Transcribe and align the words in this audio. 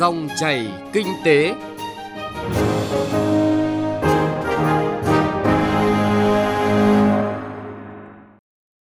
Dòng 0.00 0.28
chảy 0.40 0.66
kinh 0.92 1.06
tế. 1.24 1.54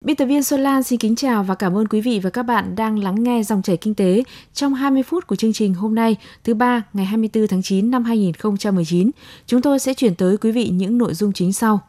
Biên 0.05 0.17
tập 0.17 0.25
viên 0.25 0.43
Xuân 0.43 0.61
Lan 0.61 0.83
xin 0.83 0.99
kính 0.99 1.17
chào 1.17 1.43
và 1.43 1.55
cảm 1.55 1.77
ơn 1.77 1.89
quý 1.89 2.01
vị 2.01 2.21
và 2.23 2.31
các 2.31 2.43
bạn 2.43 2.77
đang 2.77 2.99
lắng 2.99 3.23
nghe 3.23 3.43
dòng 3.43 3.63
chảy 3.63 3.77
kinh 3.77 3.95
tế 3.95 4.23
trong 4.53 4.75
20 4.75 5.03
phút 5.03 5.27
của 5.27 5.37
chương 5.37 5.53
trình 5.53 5.75
hôm 5.75 5.95
nay, 5.95 6.17
thứ 6.45 6.55
ba 6.55 6.83
ngày 6.93 7.07
24 7.07 7.49
tháng 7.49 7.63
9 7.63 7.91
năm 7.91 8.05
2019. 8.05 9.11
Chúng 9.47 9.63
tôi 9.63 9.79
sẽ 9.79 9.95
chuyển 9.95 10.15
tới 10.15 10.37
quý 10.37 10.51
vị 10.51 10.69
những 10.69 10.99
nội 10.99 11.15
dung 11.15 11.33
chính 11.33 11.53
sau. 11.53 11.81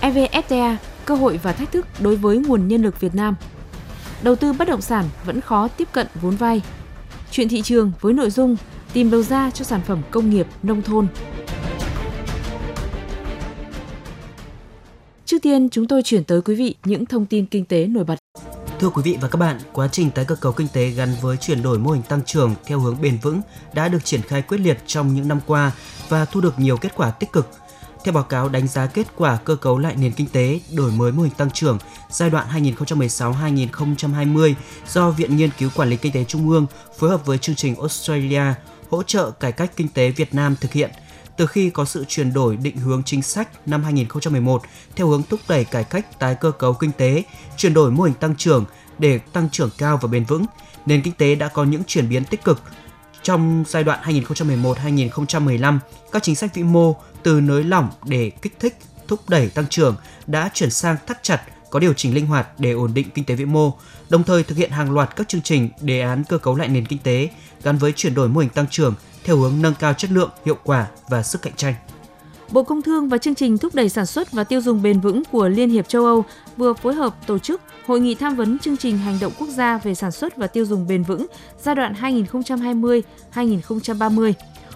EVFTA, 0.00 0.76
cơ 1.04 1.14
hội 1.14 1.40
và 1.42 1.52
thách 1.52 1.72
thức 1.72 1.86
đối 2.00 2.16
với 2.16 2.38
nguồn 2.38 2.68
nhân 2.68 2.82
lực 2.82 3.00
Việt 3.00 3.14
Nam. 3.14 3.34
Đầu 4.22 4.36
tư 4.36 4.52
bất 4.52 4.68
động 4.68 4.80
sản 4.80 5.08
vẫn 5.26 5.40
khó 5.40 5.68
tiếp 5.68 5.88
cận 5.92 6.06
vốn 6.20 6.36
vay. 6.36 6.62
Chuyện 7.30 7.48
thị 7.48 7.62
trường 7.62 7.92
với 8.00 8.12
nội 8.12 8.30
dung 8.30 8.56
tìm 8.92 9.10
đầu 9.10 9.22
ra 9.22 9.50
cho 9.50 9.64
sản 9.64 9.80
phẩm 9.86 10.02
công 10.10 10.30
nghiệp 10.30 10.46
nông 10.62 10.82
thôn. 10.82 11.06
Trước 15.24 15.38
tiên, 15.42 15.68
chúng 15.70 15.88
tôi 15.88 16.02
chuyển 16.02 16.24
tới 16.24 16.42
quý 16.42 16.54
vị 16.54 16.74
những 16.84 17.06
thông 17.06 17.26
tin 17.26 17.46
kinh 17.46 17.64
tế 17.64 17.86
nổi 17.86 18.04
bật. 18.04 18.16
Thưa 18.80 18.90
quý 18.90 19.02
vị 19.04 19.18
và 19.20 19.28
các 19.28 19.36
bạn, 19.36 19.58
quá 19.72 19.88
trình 19.92 20.10
tái 20.10 20.24
cơ 20.24 20.34
cấu 20.34 20.52
kinh 20.52 20.68
tế 20.72 20.90
gắn 20.90 21.14
với 21.20 21.36
chuyển 21.36 21.62
đổi 21.62 21.78
mô 21.78 21.90
hình 21.90 22.02
tăng 22.02 22.24
trưởng 22.26 22.54
theo 22.64 22.80
hướng 22.80 23.00
bền 23.02 23.18
vững 23.22 23.40
đã 23.74 23.88
được 23.88 24.04
triển 24.04 24.22
khai 24.22 24.42
quyết 24.42 24.58
liệt 24.58 24.78
trong 24.86 25.14
những 25.14 25.28
năm 25.28 25.40
qua 25.46 25.72
và 26.08 26.24
thu 26.24 26.40
được 26.40 26.58
nhiều 26.58 26.76
kết 26.76 26.92
quả 26.96 27.10
tích 27.10 27.32
cực. 27.32 27.48
Theo 28.04 28.14
báo 28.14 28.24
cáo 28.24 28.48
đánh 28.48 28.68
giá 28.68 28.86
kết 28.86 29.06
quả 29.16 29.38
cơ 29.44 29.56
cấu 29.56 29.78
lại 29.78 29.96
nền 29.96 30.12
kinh 30.12 30.26
tế, 30.26 30.60
đổi 30.72 30.90
mới 30.90 31.12
mô 31.12 31.22
hình 31.22 31.32
tăng 31.32 31.50
trưởng 31.50 31.78
giai 32.10 32.30
đoạn 32.30 32.46
2016-2020 32.52 34.54
do 34.88 35.10
Viện 35.10 35.36
Nghiên 35.36 35.50
cứu 35.58 35.70
Quản 35.74 35.90
lý 35.90 35.96
Kinh 35.96 36.12
tế 36.12 36.24
Trung 36.24 36.50
ương 36.50 36.66
phối 36.98 37.10
hợp 37.10 37.26
với 37.26 37.38
chương 37.38 37.56
trình 37.56 37.76
Australia 37.76 38.42
hỗ 38.90 39.02
trợ 39.02 39.30
cải 39.30 39.52
cách 39.52 39.72
kinh 39.76 39.88
tế 39.88 40.10
Việt 40.10 40.34
Nam 40.34 40.56
thực 40.60 40.72
hiện– 40.72 40.90
từ 41.36 41.46
khi 41.46 41.70
có 41.70 41.84
sự 41.84 42.04
chuyển 42.08 42.32
đổi 42.32 42.56
định 42.56 42.76
hướng 42.76 43.02
chính 43.02 43.22
sách 43.22 43.68
năm 43.68 43.84
2011 43.84 44.62
theo 44.96 45.06
hướng 45.06 45.22
thúc 45.22 45.40
đẩy 45.48 45.64
cải 45.64 45.84
cách 45.84 46.18
tái 46.18 46.34
cơ 46.34 46.50
cấu 46.50 46.74
kinh 46.74 46.92
tế, 46.92 47.22
chuyển 47.56 47.74
đổi 47.74 47.90
mô 47.90 48.04
hình 48.04 48.14
tăng 48.14 48.36
trưởng 48.36 48.64
để 48.98 49.18
tăng 49.18 49.48
trưởng 49.50 49.70
cao 49.78 49.98
và 50.02 50.08
bền 50.08 50.24
vững, 50.24 50.44
nền 50.86 51.02
kinh 51.02 51.14
tế 51.14 51.34
đã 51.34 51.48
có 51.48 51.64
những 51.64 51.82
chuyển 51.86 52.08
biến 52.08 52.24
tích 52.24 52.44
cực. 52.44 52.60
Trong 53.22 53.64
giai 53.68 53.84
đoạn 53.84 54.00
2011-2015, 54.04 55.78
các 56.12 56.22
chính 56.22 56.36
sách 56.36 56.54
vĩ 56.54 56.62
mô 56.62 56.96
từ 57.22 57.40
nới 57.40 57.64
lỏng 57.64 57.90
để 58.04 58.30
kích 58.42 58.56
thích, 58.60 58.76
thúc 59.08 59.28
đẩy 59.28 59.48
tăng 59.48 59.66
trưởng 59.66 59.96
đã 60.26 60.50
chuyển 60.54 60.70
sang 60.70 60.96
thắt 61.06 61.22
chặt, 61.22 61.42
có 61.70 61.78
điều 61.78 61.92
chỉnh 61.92 62.14
linh 62.14 62.26
hoạt 62.26 62.48
để 62.60 62.72
ổn 62.72 62.94
định 62.94 63.10
kinh 63.14 63.24
tế 63.24 63.34
vĩ 63.34 63.44
mô, 63.44 63.74
đồng 64.08 64.24
thời 64.24 64.42
thực 64.42 64.58
hiện 64.58 64.70
hàng 64.70 64.92
loạt 64.92 65.16
các 65.16 65.28
chương 65.28 65.42
trình 65.42 65.68
đề 65.80 66.00
án 66.00 66.24
cơ 66.24 66.38
cấu 66.38 66.56
lại 66.56 66.68
nền 66.68 66.86
kinh 66.86 66.98
tế 66.98 67.28
gắn 67.62 67.78
với 67.78 67.92
chuyển 67.92 68.14
đổi 68.14 68.28
mô 68.28 68.40
hình 68.40 68.50
tăng 68.50 68.66
trưởng 68.70 68.94
theo 69.24 69.36
hướng 69.36 69.62
nâng 69.62 69.74
cao 69.74 69.94
chất 69.94 70.10
lượng, 70.10 70.30
hiệu 70.44 70.58
quả 70.64 70.86
và 71.08 71.22
sức 71.22 71.42
cạnh 71.42 71.56
tranh. 71.56 71.74
Bộ 72.52 72.62
Công 72.62 72.82
Thương 72.82 73.08
và 73.08 73.18
chương 73.18 73.34
trình 73.34 73.58
thúc 73.58 73.74
đẩy 73.74 73.88
sản 73.88 74.06
xuất 74.06 74.32
và 74.32 74.44
tiêu 74.44 74.60
dùng 74.60 74.82
bền 74.82 75.00
vững 75.00 75.22
của 75.32 75.48
Liên 75.48 75.70
hiệp 75.70 75.88
châu 75.88 76.04
Âu 76.04 76.24
vừa 76.56 76.72
phối 76.72 76.94
hợp 76.94 77.14
tổ 77.26 77.38
chức 77.38 77.60
hội 77.86 78.00
nghị 78.00 78.14
tham 78.14 78.36
vấn 78.36 78.58
chương 78.58 78.76
trình 78.76 78.98
hành 78.98 79.18
động 79.20 79.32
quốc 79.38 79.48
gia 79.48 79.78
về 79.78 79.94
sản 79.94 80.12
xuất 80.12 80.36
và 80.36 80.46
tiêu 80.46 80.64
dùng 80.64 80.86
bền 80.88 81.02
vững 81.02 81.26
giai 81.62 81.74
đoạn 81.74 81.94
2020-2030. 83.34 84.32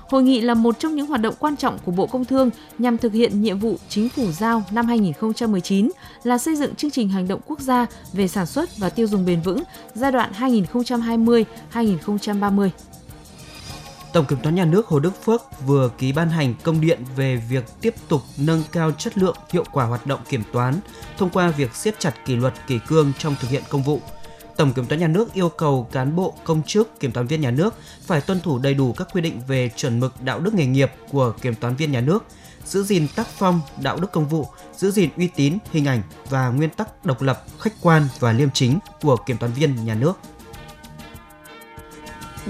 Hội 0.08 0.22
nghị 0.22 0.40
là 0.40 0.54
một 0.54 0.78
trong 0.78 0.94
những 0.94 1.06
hoạt 1.06 1.20
động 1.20 1.34
quan 1.38 1.56
trọng 1.56 1.78
của 1.84 1.92
Bộ 1.92 2.06
Công 2.06 2.24
Thương 2.24 2.50
nhằm 2.78 2.98
thực 2.98 3.12
hiện 3.12 3.42
nhiệm 3.42 3.58
vụ 3.58 3.76
chính 3.88 4.08
phủ 4.08 4.32
giao 4.32 4.62
năm 4.70 4.86
2019 4.86 5.90
là 6.22 6.38
xây 6.38 6.56
dựng 6.56 6.74
chương 6.74 6.90
trình 6.90 7.08
hành 7.08 7.28
động 7.28 7.40
quốc 7.46 7.60
gia 7.60 7.86
về 8.12 8.28
sản 8.28 8.46
xuất 8.46 8.78
và 8.78 8.88
tiêu 8.88 9.06
dùng 9.06 9.26
bền 9.26 9.40
vững 9.40 9.62
giai 9.94 10.12
đoạn 10.12 10.32
2020-2030. 10.38 12.70
Tổng 14.16 14.26
Kiểm 14.26 14.38
toán 14.42 14.54
Nhà 14.54 14.64
nước 14.64 14.86
Hồ 14.86 14.98
Đức 14.98 15.24
Phước 15.24 15.42
vừa 15.66 15.90
ký 15.98 16.12
ban 16.12 16.30
hành 16.30 16.54
công 16.62 16.80
điện 16.80 17.04
về 17.16 17.36
việc 17.36 17.64
tiếp 17.80 17.94
tục 18.08 18.22
nâng 18.38 18.62
cao 18.72 18.92
chất 18.92 19.18
lượng, 19.18 19.36
hiệu 19.52 19.64
quả 19.72 19.84
hoạt 19.84 20.06
động 20.06 20.20
kiểm 20.28 20.42
toán 20.52 20.74
thông 21.18 21.30
qua 21.30 21.48
việc 21.48 21.74
siết 21.74 21.94
chặt 21.98 22.14
kỷ 22.24 22.36
luật 22.36 22.54
kỷ 22.66 22.78
cương 22.78 23.12
trong 23.18 23.34
thực 23.40 23.50
hiện 23.50 23.62
công 23.68 23.82
vụ. 23.82 24.00
Tổng 24.56 24.72
Kiểm 24.72 24.86
toán 24.86 25.00
Nhà 25.00 25.06
nước 25.06 25.34
yêu 25.34 25.48
cầu 25.48 25.88
cán 25.92 26.16
bộ, 26.16 26.34
công 26.44 26.62
chức, 26.62 27.00
kiểm 27.00 27.12
toán 27.12 27.26
viên 27.26 27.40
nhà 27.40 27.50
nước 27.50 27.74
phải 28.06 28.20
tuân 28.20 28.40
thủ 28.40 28.58
đầy 28.58 28.74
đủ 28.74 28.92
các 28.92 29.08
quy 29.12 29.20
định 29.20 29.40
về 29.48 29.70
chuẩn 29.76 30.00
mực 30.00 30.22
đạo 30.22 30.40
đức 30.40 30.54
nghề 30.54 30.66
nghiệp 30.66 30.92
của 31.10 31.32
kiểm 31.42 31.54
toán 31.54 31.76
viên 31.76 31.92
nhà 31.92 32.00
nước, 32.00 32.24
giữ 32.64 32.82
gìn 32.82 33.08
tác 33.16 33.26
phong, 33.26 33.60
đạo 33.82 33.96
đức 34.00 34.12
công 34.12 34.28
vụ, 34.28 34.46
giữ 34.76 34.90
gìn 34.90 35.10
uy 35.16 35.28
tín, 35.28 35.58
hình 35.72 35.84
ảnh 35.88 36.02
và 36.30 36.48
nguyên 36.48 36.70
tắc 36.70 37.04
độc 37.04 37.22
lập, 37.22 37.44
khách 37.60 37.72
quan 37.82 38.08
và 38.20 38.32
liêm 38.32 38.50
chính 38.50 38.78
của 39.02 39.16
kiểm 39.16 39.36
toán 39.36 39.52
viên 39.52 39.84
nhà 39.84 39.94
nước. 39.94 40.18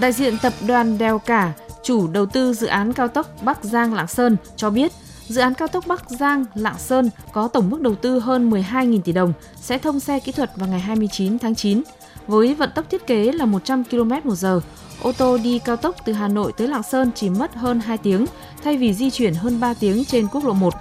Đại 0.00 0.12
diện 0.12 0.38
tập 0.42 0.52
đoàn 0.66 0.98
Đèo 0.98 1.18
Cả, 1.18 1.52
chủ 1.82 2.08
đầu 2.08 2.26
tư 2.26 2.54
dự 2.54 2.66
án 2.66 2.92
cao 2.92 3.08
tốc 3.08 3.26
Bắc 3.42 3.64
Giang 3.64 3.94
Lạng 3.94 4.06
Sơn 4.06 4.36
cho 4.56 4.70
biết, 4.70 4.92
dự 5.28 5.40
án 5.40 5.54
cao 5.54 5.68
tốc 5.68 5.86
Bắc 5.86 6.10
Giang 6.10 6.44
Lạng 6.54 6.78
Sơn 6.78 7.10
có 7.32 7.48
tổng 7.48 7.70
mức 7.70 7.80
đầu 7.80 7.94
tư 7.94 8.18
hơn 8.18 8.50
12.000 8.50 9.00
tỷ 9.00 9.12
đồng 9.12 9.32
sẽ 9.60 9.78
thông 9.78 10.00
xe 10.00 10.20
kỹ 10.20 10.32
thuật 10.32 10.50
vào 10.56 10.68
ngày 10.68 10.80
29 10.80 11.38
tháng 11.38 11.54
9 11.54 11.82
với 12.26 12.54
vận 12.54 12.70
tốc 12.74 12.90
thiết 12.90 13.06
kế 13.06 13.32
là 13.32 13.44
100 13.44 13.84
km 13.84 14.10
một 14.24 14.34
giờ. 14.34 14.60
Ô 15.02 15.12
tô 15.12 15.38
đi 15.38 15.58
cao 15.58 15.76
tốc 15.76 15.96
từ 16.04 16.12
Hà 16.12 16.28
Nội 16.28 16.52
tới 16.56 16.68
Lạng 16.68 16.82
Sơn 16.82 17.10
chỉ 17.14 17.30
mất 17.30 17.54
hơn 17.54 17.80
2 17.80 17.98
tiếng 17.98 18.26
thay 18.64 18.76
vì 18.76 18.94
di 18.94 19.10
chuyển 19.10 19.34
hơn 19.34 19.60
3 19.60 19.74
tiếng 19.74 20.04
trên 20.04 20.26
quốc 20.28 20.44
lộ 20.44 20.52
1. 20.52 20.74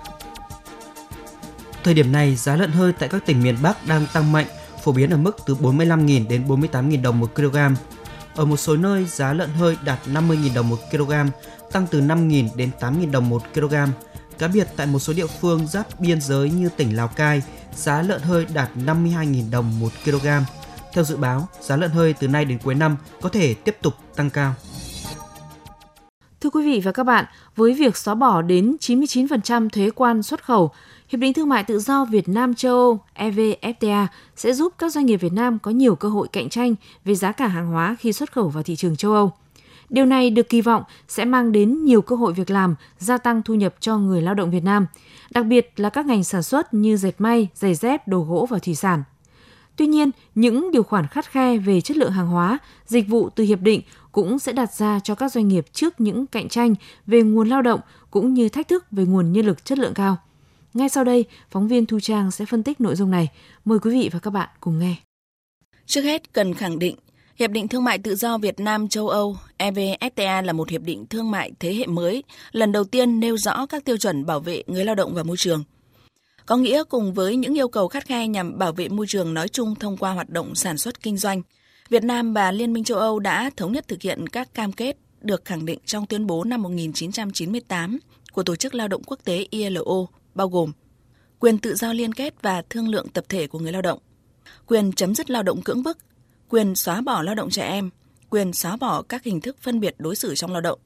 Thời 1.83 1.93
điểm 1.93 2.11
này, 2.11 2.35
giá 2.35 2.55
lợn 2.55 2.71
hơi 2.71 2.93
tại 2.99 3.09
các 3.09 3.25
tỉnh 3.25 3.43
miền 3.43 3.55
Bắc 3.61 3.87
đang 3.87 4.05
tăng 4.13 4.31
mạnh, 4.31 4.47
phổ 4.83 4.91
biến 4.91 5.09
ở 5.09 5.17
mức 5.17 5.37
từ 5.45 5.55
45.000 5.55 6.27
đến 6.27 6.47
48.000 6.47 7.01
đồng 7.01 7.19
một 7.19 7.35
kg. 7.35 7.57
Ở 8.35 8.45
một 8.45 8.57
số 8.57 8.75
nơi, 8.75 9.05
giá 9.05 9.33
lợn 9.33 9.49
hơi 9.49 9.77
đạt 9.85 9.99
50.000 10.07 10.53
đồng 10.55 10.69
một 10.69 10.77
kg, 10.91 11.13
tăng 11.71 11.87
từ 11.91 12.01
5.000 12.01 12.49
đến 12.55 12.69
8.000 12.79 13.11
đồng 13.11 13.29
một 13.29 13.41
kg. 13.53 13.75
Cá 14.37 14.47
biệt 14.47 14.67
tại 14.75 14.87
một 14.87 14.99
số 14.99 15.13
địa 15.13 15.27
phương 15.27 15.67
giáp 15.67 15.99
biên 15.99 16.21
giới 16.21 16.49
như 16.49 16.69
tỉnh 16.77 16.95
Lào 16.95 17.07
Cai, 17.07 17.41
giá 17.75 18.01
lợn 18.01 18.21
hơi 18.21 18.45
đạt 18.53 18.69
52.000 18.75 19.51
đồng 19.51 19.79
một 19.79 19.91
kg. 20.05 20.27
Theo 20.93 21.03
dự 21.03 21.17
báo, 21.17 21.47
giá 21.61 21.75
lợn 21.75 21.91
hơi 21.91 22.13
từ 22.13 22.27
nay 22.27 22.45
đến 22.45 22.59
cuối 22.63 22.75
năm 22.75 22.97
có 23.21 23.29
thể 23.29 23.53
tiếp 23.53 23.77
tục 23.81 23.93
tăng 24.15 24.29
cao. 24.29 24.53
Thưa 26.41 26.49
quý 26.49 26.65
vị 26.65 26.81
và 26.83 26.91
các 26.91 27.03
bạn, 27.03 27.25
với 27.55 27.73
việc 27.73 27.97
xóa 27.97 28.15
bỏ 28.15 28.41
đến 28.41 28.75
99% 28.79 29.69
thuế 29.69 29.89
quan 29.95 30.23
xuất 30.23 30.43
khẩu, 30.43 30.71
Hiệp 31.07 31.19
định 31.19 31.33
Thương 31.33 31.49
mại 31.49 31.63
Tự 31.63 31.79
do 31.79 32.05
Việt 32.05 32.29
Nam 32.29 32.55
châu 32.55 32.75
Âu 32.75 32.99
EVFTA 33.15 34.07
sẽ 34.35 34.53
giúp 34.53 34.73
các 34.77 34.91
doanh 34.91 35.05
nghiệp 35.05 35.17
Việt 35.17 35.33
Nam 35.33 35.59
có 35.59 35.71
nhiều 35.71 35.95
cơ 35.95 36.09
hội 36.09 36.27
cạnh 36.27 36.49
tranh 36.49 36.75
về 37.05 37.15
giá 37.15 37.31
cả 37.31 37.47
hàng 37.47 37.67
hóa 37.67 37.95
khi 37.99 38.13
xuất 38.13 38.31
khẩu 38.31 38.49
vào 38.49 38.63
thị 38.63 38.75
trường 38.75 38.95
châu 38.95 39.13
Âu. 39.13 39.31
Điều 39.89 40.05
này 40.05 40.29
được 40.29 40.49
kỳ 40.49 40.61
vọng 40.61 40.83
sẽ 41.07 41.25
mang 41.25 41.51
đến 41.51 41.85
nhiều 41.85 42.01
cơ 42.01 42.15
hội 42.15 42.33
việc 42.33 42.49
làm, 42.49 42.75
gia 42.99 43.17
tăng 43.17 43.41
thu 43.43 43.53
nhập 43.53 43.75
cho 43.79 43.97
người 43.97 44.21
lao 44.21 44.33
động 44.33 44.51
Việt 44.51 44.63
Nam, 44.63 44.85
đặc 45.29 45.45
biệt 45.45 45.73
là 45.75 45.89
các 45.89 46.05
ngành 46.05 46.23
sản 46.23 46.43
xuất 46.43 46.73
như 46.73 46.97
dệt 46.97 47.15
may, 47.17 47.47
giày 47.55 47.75
dép, 47.75 48.07
đồ 48.07 48.19
gỗ 48.19 48.47
và 48.49 48.59
thủy 48.59 48.75
sản. 48.75 49.03
Tuy 49.75 49.87
nhiên, 49.87 50.11
những 50.35 50.71
điều 50.71 50.83
khoản 50.83 51.07
khắt 51.07 51.31
khe 51.31 51.57
về 51.57 51.81
chất 51.81 51.97
lượng 51.97 52.11
hàng 52.11 52.27
hóa, 52.27 52.57
dịch 52.85 53.07
vụ 53.07 53.29
từ 53.29 53.43
hiệp 53.43 53.61
định 53.61 53.81
cũng 54.11 54.39
sẽ 54.39 54.53
đặt 54.53 54.73
ra 54.73 54.99
cho 55.03 55.15
các 55.15 55.31
doanh 55.31 55.47
nghiệp 55.47 55.65
trước 55.71 56.01
những 56.01 56.27
cạnh 56.27 56.49
tranh 56.49 56.75
về 57.07 57.21
nguồn 57.21 57.49
lao 57.49 57.61
động 57.61 57.79
cũng 58.11 58.33
như 58.33 58.49
thách 58.49 58.67
thức 58.67 58.85
về 58.91 59.05
nguồn 59.05 59.31
nhân 59.31 59.45
lực 59.45 59.65
chất 59.65 59.77
lượng 59.77 59.93
cao. 59.93 60.17
Ngay 60.75 60.89
sau 60.89 61.03
đây, 61.03 61.25
phóng 61.49 61.67
viên 61.67 61.85
Thu 61.85 61.99
Trang 61.99 62.31
sẽ 62.31 62.45
phân 62.45 62.63
tích 62.63 62.81
nội 62.81 62.95
dung 62.95 63.11
này. 63.11 63.27
Mời 63.65 63.79
quý 63.79 63.91
vị 63.91 64.09
và 64.13 64.19
các 64.19 64.31
bạn 64.31 64.49
cùng 64.59 64.79
nghe. 64.79 64.95
Trước 65.85 66.01
hết, 66.01 66.33
cần 66.33 66.53
khẳng 66.53 66.79
định 66.79 66.95
Hiệp 67.35 67.51
định 67.51 67.67
Thương 67.67 67.83
mại 67.83 67.97
Tự 67.97 68.15
do 68.15 68.37
Việt 68.37 68.59
Nam 68.59 68.87
châu 68.87 69.09
Âu 69.09 69.37
EVFTA 69.57 70.45
là 70.45 70.53
một 70.53 70.69
hiệp 70.69 70.81
định 70.81 71.05
thương 71.05 71.31
mại 71.31 71.51
thế 71.59 71.73
hệ 71.73 71.85
mới, 71.85 72.23
lần 72.51 72.71
đầu 72.71 72.83
tiên 72.83 73.19
nêu 73.19 73.37
rõ 73.37 73.65
các 73.65 73.85
tiêu 73.85 73.97
chuẩn 73.97 74.25
bảo 74.25 74.39
vệ 74.39 74.63
người 74.67 74.85
lao 74.85 74.95
động 74.95 75.13
và 75.13 75.23
môi 75.23 75.37
trường. 75.37 75.63
Có 76.45 76.57
nghĩa 76.57 76.83
cùng 76.83 77.13
với 77.13 77.35
những 77.35 77.53
yêu 77.53 77.67
cầu 77.67 77.87
khắt 77.87 78.05
khe 78.05 78.27
nhằm 78.27 78.57
bảo 78.57 78.71
vệ 78.71 78.89
môi 78.89 79.07
trường 79.07 79.33
nói 79.33 79.47
chung 79.47 79.75
thông 79.75 79.97
qua 79.97 80.11
hoạt 80.11 80.29
động 80.29 80.55
sản 80.55 80.77
xuất 80.77 81.01
kinh 81.01 81.17
doanh, 81.17 81.41
Việt 81.89 82.03
Nam 82.03 82.33
và 82.33 82.51
Liên 82.51 82.73
minh 82.73 82.83
châu 82.83 82.97
Âu 82.97 83.19
đã 83.19 83.49
thống 83.57 83.71
nhất 83.71 83.87
thực 83.87 84.01
hiện 84.01 84.27
các 84.27 84.53
cam 84.53 84.71
kết 84.71 84.97
được 85.21 85.45
khẳng 85.45 85.65
định 85.65 85.79
trong 85.85 86.05
tuyên 86.05 86.27
bố 86.27 86.43
năm 86.43 86.61
1998 86.61 87.99
của 88.33 88.43
Tổ 88.43 88.55
chức 88.55 88.75
Lao 88.75 88.87
động 88.87 89.03
Quốc 89.03 89.19
tế 89.23 89.47
ILO 89.49 90.05
bao 90.35 90.49
gồm 90.49 90.71
quyền 91.39 91.57
tự 91.57 91.75
do 91.75 91.93
liên 91.93 92.13
kết 92.13 92.33
và 92.41 92.63
thương 92.69 92.87
lượng 92.87 93.07
tập 93.09 93.25
thể 93.29 93.47
của 93.47 93.59
người 93.59 93.71
lao 93.71 93.81
động, 93.81 93.99
quyền 94.67 94.91
chấm 94.91 95.15
dứt 95.15 95.29
lao 95.29 95.43
động 95.43 95.61
cưỡng 95.61 95.83
bức, 95.83 95.97
quyền 96.49 96.75
xóa 96.75 97.01
bỏ 97.01 97.21
lao 97.21 97.35
động 97.35 97.49
trẻ 97.49 97.67
em, 97.67 97.89
quyền 98.29 98.53
xóa 98.53 98.77
bỏ 98.77 99.01
các 99.01 99.23
hình 99.23 99.41
thức 99.41 99.57
phân 99.61 99.79
biệt 99.79 99.95
đối 99.97 100.15
xử 100.15 100.35
trong 100.35 100.51
lao 100.51 100.61
động. 100.61 100.79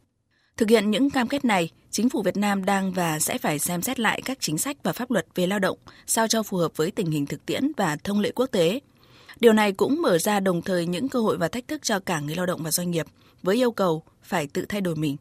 Thực 0.58 0.70
hiện 0.70 0.92
những 0.92 1.10
cam 1.10 1.28
kết 1.28 1.46
này, 1.46 1.70
chính 1.92 2.10
phủ 2.10 2.22
Việt 2.22 2.38
Nam 2.38 2.66
đang 2.66 2.92
và 2.92 3.20
sẽ 3.20 3.38
phải 3.38 3.60
xem 3.60 3.82
xét 3.82 4.00
lại 4.00 4.22
các 4.26 4.38
chính 4.42 4.58
sách 4.58 4.78
và 4.84 4.94
pháp 4.94 5.12
luật 5.12 5.26
về 5.36 5.48
lao 5.48 5.60
động 5.60 5.78
sao 6.06 6.28
cho 6.28 6.44
phù 6.44 6.58
hợp 6.58 6.72
với 6.76 6.92
tình 6.92 7.12
hình 7.12 7.26
thực 7.26 7.46
tiễn 7.46 7.72
và 7.78 7.98
thông 8.04 8.20
lệ 8.20 8.32
quốc 8.32 8.46
tế. 8.46 8.80
Điều 9.40 9.54
này 9.54 9.72
cũng 9.72 10.02
mở 10.02 10.18
ra 10.18 10.40
đồng 10.40 10.62
thời 10.62 10.86
những 10.86 11.10
cơ 11.10 11.20
hội 11.20 11.38
và 11.38 11.48
thách 11.48 11.68
thức 11.68 11.82
cho 11.84 12.00
cả 12.00 12.20
người 12.20 12.36
lao 12.36 12.46
động 12.46 12.64
và 12.64 12.72
doanh 12.72 12.92
nghiệp 12.92 13.06
với 13.44 13.56
yêu 13.56 13.72
cầu 13.72 14.04
phải 14.24 14.48
tự 14.48 14.66
thay 14.70 14.82
đổi 14.82 14.96
mình. 14.96 15.18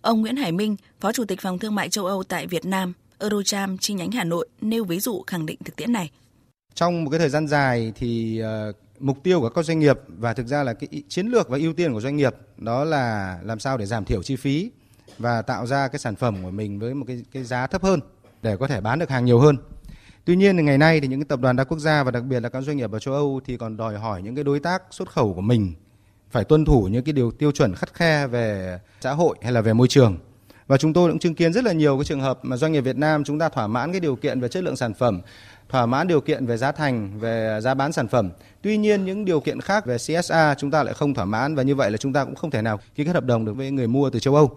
Ông 0.00 0.20
Nguyễn 0.20 0.36
Hải 0.36 0.52
Minh, 0.52 0.76
Phó 1.00 1.12
Chủ 1.12 1.24
tịch 1.24 1.40
Phòng 1.40 1.58
Thương 1.58 1.74
mại 1.74 1.88
châu 1.88 2.06
Âu 2.06 2.22
tại 2.22 2.46
Việt 2.46 2.64
Nam, 2.64 2.92
Eurocharm 3.22 3.76
chi 3.76 3.94
nhánh 3.94 4.10
Hà 4.10 4.24
Nội 4.24 4.48
nêu 4.60 4.84
ví 4.84 5.00
dụ 5.00 5.22
khẳng 5.26 5.46
định 5.46 5.58
thực 5.64 5.76
tiễn 5.76 5.92
này. 5.92 6.10
Trong 6.74 7.04
một 7.04 7.10
cái 7.10 7.18
thời 7.18 7.28
gian 7.28 7.48
dài 7.48 7.92
thì 7.96 8.42
uh, 8.42 8.76
mục 9.00 9.18
tiêu 9.22 9.40
của 9.40 9.48
các 9.48 9.64
doanh 9.64 9.78
nghiệp 9.78 9.98
và 10.08 10.34
thực 10.34 10.46
ra 10.46 10.62
là 10.62 10.72
cái 10.72 10.88
chiến 11.08 11.26
lược 11.26 11.48
và 11.48 11.58
ưu 11.58 11.72
tiên 11.72 11.92
của 11.92 12.00
doanh 12.00 12.16
nghiệp 12.16 12.34
đó 12.56 12.84
là 12.84 13.38
làm 13.42 13.58
sao 13.58 13.78
để 13.78 13.86
giảm 13.86 14.04
thiểu 14.04 14.22
chi 14.22 14.36
phí 14.36 14.70
và 15.18 15.42
tạo 15.42 15.66
ra 15.66 15.88
cái 15.88 15.98
sản 15.98 16.16
phẩm 16.16 16.42
của 16.42 16.50
mình 16.50 16.78
với 16.78 16.94
một 16.94 17.04
cái 17.08 17.24
cái 17.32 17.44
giá 17.44 17.66
thấp 17.66 17.82
hơn 17.82 18.00
để 18.42 18.56
có 18.56 18.66
thể 18.66 18.80
bán 18.80 18.98
được 18.98 19.10
hàng 19.10 19.24
nhiều 19.24 19.38
hơn. 19.38 19.56
Tuy 20.24 20.36
nhiên 20.36 20.56
thì 20.56 20.62
ngày 20.62 20.78
nay 20.78 21.00
thì 21.00 21.08
những 21.08 21.20
cái 21.20 21.26
tập 21.28 21.40
đoàn 21.40 21.56
đa 21.56 21.64
quốc 21.64 21.78
gia 21.78 22.04
và 22.04 22.10
đặc 22.10 22.24
biệt 22.24 22.40
là 22.40 22.48
các 22.48 22.60
doanh 22.60 22.76
nghiệp 22.76 22.92
ở 22.92 22.98
châu 22.98 23.14
Âu 23.14 23.40
thì 23.44 23.56
còn 23.56 23.76
đòi 23.76 23.98
hỏi 23.98 24.22
những 24.22 24.34
cái 24.34 24.44
đối 24.44 24.60
tác 24.60 24.82
xuất 24.90 25.10
khẩu 25.10 25.34
của 25.34 25.40
mình 25.40 25.72
phải 26.30 26.44
tuân 26.44 26.64
thủ 26.64 26.88
những 26.90 27.04
cái 27.04 27.12
điều 27.12 27.30
tiêu 27.30 27.52
chuẩn 27.52 27.74
khắt 27.74 27.94
khe 27.94 28.26
về 28.26 28.78
xã 29.00 29.12
hội 29.12 29.36
hay 29.42 29.52
là 29.52 29.60
về 29.60 29.72
môi 29.72 29.88
trường. 29.88 30.18
Và 30.72 30.78
chúng 30.78 30.92
tôi 30.92 31.10
cũng 31.10 31.18
chứng 31.18 31.34
kiến 31.34 31.52
rất 31.52 31.64
là 31.64 31.72
nhiều 31.72 31.96
cái 31.98 32.04
trường 32.04 32.20
hợp 32.20 32.38
mà 32.42 32.56
doanh 32.56 32.72
nghiệp 32.72 32.80
Việt 32.80 32.96
Nam 32.96 33.24
chúng 33.24 33.38
ta 33.38 33.48
thỏa 33.48 33.66
mãn 33.66 33.92
cái 33.92 34.00
điều 34.00 34.16
kiện 34.16 34.40
về 34.40 34.48
chất 34.48 34.64
lượng 34.64 34.76
sản 34.76 34.94
phẩm, 34.94 35.20
thỏa 35.68 35.86
mãn 35.86 36.08
điều 36.08 36.20
kiện 36.20 36.46
về 36.46 36.56
giá 36.56 36.72
thành, 36.72 37.18
về 37.18 37.58
giá 37.62 37.74
bán 37.74 37.92
sản 37.92 38.08
phẩm. 38.08 38.30
Tuy 38.62 38.76
nhiên 38.76 39.04
những 39.04 39.24
điều 39.24 39.40
kiện 39.40 39.60
khác 39.60 39.86
về 39.86 39.96
CSA 39.98 40.54
chúng 40.58 40.70
ta 40.70 40.82
lại 40.82 40.94
không 40.94 41.14
thỏa 41.14 41.24
mãn 41.24 41.54
và 41.54 41.62
như 41.62 41.74
vậy 41.74 41.90
là 41.90 41.96
chúng 41.96 42.12
ta 42.12 42.24
cũng 42.24 42.34
không 42.34 42.50
thể 42.50 42.62
nào 42.62 42.80
ký 42.94 43.04
kết 43.04 43.12
hợp 43.14 43.24
đồng 43.24 43.44
được 43.44 43.52
với 43.52 43.70
người 43.70 43.86
mua 43.86 44.10
từ 44.10 44.18
châu 44.18 44.34
Âu. 44.34 44.50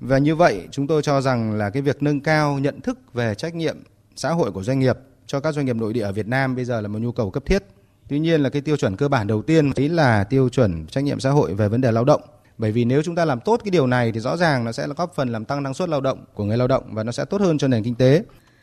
Và 0.00 0.18
như 0.18 0.36
vậy 0.36 0.68
chúng 0.70 0.86
tôi 0.86 1.02
cho 1.02 1.20
rằng 1.20 1.52
là 1.52 1.70
cái 1.70 1.82
việc 1.82 2.02
nâng 2.02 2.20
cao 2.20 2.58
nhận 2.58 2.80
thức 2.80 2.98
về 3.14 3.34
trách 3.34 3.54
nhiệm 3.54 3.76
xã 4.16 4.30
hội 4.30 4.52
của 4.52 4.62
doanh 4.62 4.78
nghiệp 4.78 4.98
cho 5.26 5.40
các 5.40 5.54
doanh 5.54 5.66
nghiệp 5.66 5.76
nội 5.76 5.92
địa 5.92 6.02
ở 6.02 6.12
Việt 6.12 6.26
Nam 6.26 6.56
bây 6.56 6.64
giờ 6.64 6.80
là 6.80 6.88
một 6.88 6.98
nhu 6.98 7.12
cầu 7.12 7.30
cấp 7.30 7.42
thiết. 7.46 7.64
Tuy 8.08 8.18
nhiên 8.18 8.40
là 8.40 8.48
cái 8.48 8.62
tiêu 8.62 8.76
chuẩn 8.76 8.96
cơ 8.96 9.08
bản 9.08 9.26
đầu 9.26 9.42
tiên 9.42 9.70
đấy 9.76 9.88
là 9.88 10.24
tiêu 10.24 10.48
chuẩn 10.48 10.86
trách 10.86 11.04
nhiệm 11.04 11.20
xã 11.20 11.30
hội 11.30 11.54
về 11.54 11.68
vấn 11.68 11.80
đề 11.80 11.92
lao 11.92 12.04
động. 12.04 12.20
Bởi 12.60 12.72
vì 12.72 12.84
nếu 12.84 13.02
chúng 13.02 13.14
ta 13.14 13.24
làm 13.24 13.40
tốt 13.40 13.60
cái 13.64 13.70
điều 13.70 13.86
này 13.86 14.12
thì 14.12 14.20
rõ 14.20 14.36
ràng 14.36 14.64
nó 14.64 14.72
sẽ 14.72 14.86
là 14.86 14.94
góp 14.96 15.14
phần 15.14 15.32
làm 15.32 15.44
tăng 15.44 15.62
năng 15.62 15.74
suất 15.74 15.88
lao 15.88 16.00
động 16.00 16.24
của 16.34 16.44
người 16.44 16.56
lao 16.56 16.68
động 16.68 16.82
và 16.90 17.02
nó 17.02 17.12
sẽ 17.12 17.24
tốt 17.24 17.40
hơn 17.40 17.58
cho 17.58 17.68
nền 17.68 17.84
kinh 17.84 17.94
tế. 17.94 18.22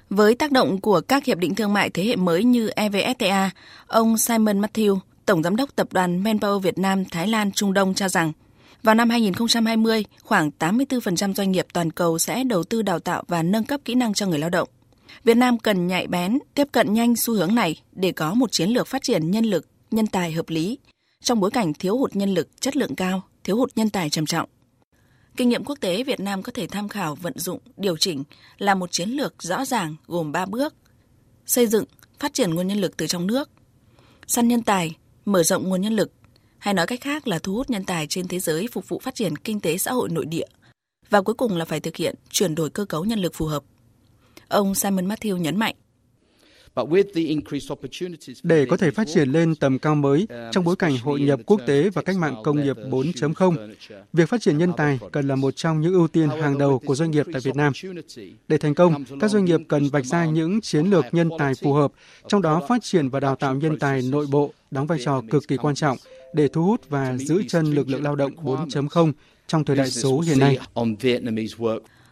Với 0.09 0.35
tác 0.35 0.51
động 0.51 0.81
của 0.81 1.01
các 1.01 1.25
hiệp 1.25 1.37
định 1.37 1.55
thương 1.55 1.73
mại 1.73 1.89
thế 1.89 2.03
hệ 2.03 2.15
mới 2.15 2.43
như 2.43 2.69
EVFTA, 2.75 3.49
ông 3.87 4.17
Simon 4.17 4.61
Matthew, 4.61 4.99
Tổng 5.25 5.43
Giám 5.43 5.55
đốc 5.55 5.75
Tập 5.75 5.87
đoàn 5.91 6.23
Manpower 6.23 6.59
Việt 6.59 6.77
Nam, 6.77 7.05
Thái 7.05 7.27
Lan, 7.27 7.51
Trung 7.51 7.73
Đông 7.73 7.93
cho 7.93 8.09
rằng 8.09 8.31
vào 8.83 8.95
năm 8.95 9.09
2020, 9.09 10.05
khoảng 10.23 10.51
84% 10.59 11.33
doanh 11.33 11.51
nghiệp 11.51 11.65
toàn 11.73 11.91
cầu 11.91 12.19
sẽ 12.19 12.43
đầu 12.43 12.63
tư 12.63 12.81
đào 12.81 12.99
tạo 12.99 13.23
và 13.27 13.43
nâng 13.43 13.63
cấp 13.63 13.81
kỹ 13.85 13.95
năng 13.95 14.13
cho 14.13 14.25
người 14.25 14.39
lao 14.39 14.49
động. 14.49 14.69
Việt 15.23 15.37
Nam 15.37 15.59
cần 15.59 15.87
nhạy 15.87 16.07
bén, 16.07 16.39
tiếp 16.53 16.67
cận 16.71 16.93
nhanh 16.93 17.15
xu 17.15 17.33
hướng 17.33 17.55
này 17.55 17.81
để 17.91 18.11
có 18.11 18.33
một 18.33 18.51
chiến 18.51 18.69
lược 18.69 18.87
phát 18.87 19.03
triển 19.03 19.31
nhân 19.31 19.45
lực, 19.45 19.65
nhân 19.91 20.07
tài 20.07 20.31
hợp 20.31 20.49
lý 20.49 20.77
trong 21.21 21.39
bối 21.39 21.51
cảnh 21.51 21.73
thiếu 21.73 21.97
hụt 21.97 22.15
nhân 22.15 22.33
lực 22.33 22.61
chất 22.61 22.77
lượng 22.77 22.95
cao, 22.95 23.21
thiếu 23.47 23.57
hụt 23.57 23.71
nhân 23.75 23.89
tài 23.89 24.09
trầm 24.09 24.25
trọng. 24.25 24.49
Kinh 25.37 25.49
nghiệm 25.49 25.63
quốc 25.63 25.77
tế 25.81 26.03
Việt 26.03 26.19
Nam 26.19 26.43
có 26.43 26.51
thể 26.51 26.67
tham 26.67 26.89
khảo 26.89 27.15
vận 27.15 27.39
dụng, 27.39 27.59
điều 27.77 27.97
chỉnh 27.97 28.23
là 28.57 28.75
một 28.75 28.91
chiến 28.91 29.09
lược 29.09 29.43
rõ 29.43 29.65
ràng 29.65 29.95
gồm 30.07 30.31
3 30.31 30.45
bước. 30.45 30.73
Xây 31.45 31.67
dựng, 31.67 31.85
phát 32.19 32.33
triển 32.33 32.53
nguồn 32.53 32.67
nhân 32.67 32.77
lực 32.77 32.97
từ 32.97 33.07
trong 33.07 33.27
nước. 33.27 33.49
Săn 34.27 34.47
nhân 34.47 34.61
tài, 34.61 34.95
mở 35.25 35.43
rộng 35.43 35.69
nguồn 35.69 35.81
nhân 35.81 35.95
lực, 35.95 36.11
hay 36.57 36.73
nói 36.73 36.87
cách 36.87 37.01
khác 37.01 37.27
là 37.27 37.39
thu 37.39 37.55
hút 37.55 37.69
nhân 37.69 37.83
tài 37.83 38.07
trên 38.07 38.27
thế 38.27 38.39
giới 38.39 38.67
phục 38.71 38.89
vụ 38.89 38.99
phát 38.99 39.15
triển 39.15 39.35
kinh 39.35 39.59
tế 39.59 39.77
xã 39.77 39.91
hội 39.91 40.09
nội 40.09 40.25
địa. 40.25 40.47
Và 41.09 41.21
cuối 41.21 41.35
cùng 41.35 41.57
là 41.57 41.65
phải 41.65 41.79
thực 41.79 41.95
hiện 41.95 42.15
chuyển 42.29 42.55
đổi 42.55 42.69
cơ 42.69 42.85
cấu 42.85 43.05
nhân 43.05 43.19
lực 43.19 43.33
phù 43.35 43.45
hợp. 43.45 43.63
Ông 44.47 44.75
Simon 44.75 45.07
Matthew 45.07 45.37
nhấn 45.37 45.57
mạnh. 45.57 45.75
Để 48.43 48.65
có 48.65 48.77
thể 48.77 48.91
phát 48.91 49.07
triển 49.13 49.29
lên 49.29 49.55
tầm 49.55 49.79
cao 49.79 49.95
mới 49.95 50.27
trong 50.51 50.63
bối 50.63 50.75
cảnh 50.75 50.97
hội 50.97 51.21
nhập 51.21 51.39
quốc 51.45 51.61
tế 51.67 51.89
và 51.89 52.01
cách 52.01 52.17
mạng 52.17 52.35
công 52.43 52.63
nghiệp 52.63 52.75
4.0, 52.89 53.73
việc 54.13 54.29
phát 54.29 54.41
triển 54.41 54.57
nhân 54.57 54.71
tài 54.77 54.99
cần 55.11 55.27
là 55.27 55.35
một 55.35 55.55
trong 55.55 55.81
những 55.81 55.93
ưu 55.93 56.07
tiên 56.07 56.29
hàng 56.29 56.57
đầu 56.57 56.79
của 56.79 56.95
doanh 56.95 57.11
nghiệp 57.11 57.25
tại 57.33 57.41
Việt 57.41 57.55
Nam. 57.55 57.73
Để 58.47 58.57
thành 58.57 58.73
công, 58.73 59.03
các 59.19 59.31
doanh 59.31 59.45
nghiệp 59.45 59.59
cần 59.67 59.89
vạch 59.89 60.05
ra 60.05 60.25
những 60.25 60.61
chiến 60.61 60.85
lược 60.85 61.05
nhân 61.11 61.29
tài 61.39 61.53
phù 61.55 61.73
hợp, 61.73 61.91
trong 62.27 62.41
đó 62.41 62.65
phát 62.67 62.83
triển 62.83 63.09
và 63.09 63.19
đào 63.19 63.35
tạo 63.35 63.55
nhân 63.55 63.79
tài 63.79 64.01
nội 64.01 64.27
bộ 64.31 64.53
đóng 64.71 64.87
vai 64.87 64.99
trò 65.05 65.21
cực 65.29 65.47
kỳ 65.47 65.57
quan 65.57 65.75
trọng 65.75 65.97
để 66.33 66.47
thu 66.47 66.63
hút 66.63 66.89
và 66.89 67.17
giữ 67.17 67.43
chân 67.47 67.65
lực 67.65 67.89
lượng 67.89 68.03
lao 68.03 68.15
động 68.15 68.31
4.0 68.35 69.11
trong 69.47 69.65
thời 69.65 69.75
đại 69.75 69.91
số 69.91 70.19
hiện 70.19 70.39
nay. 70.39 70.57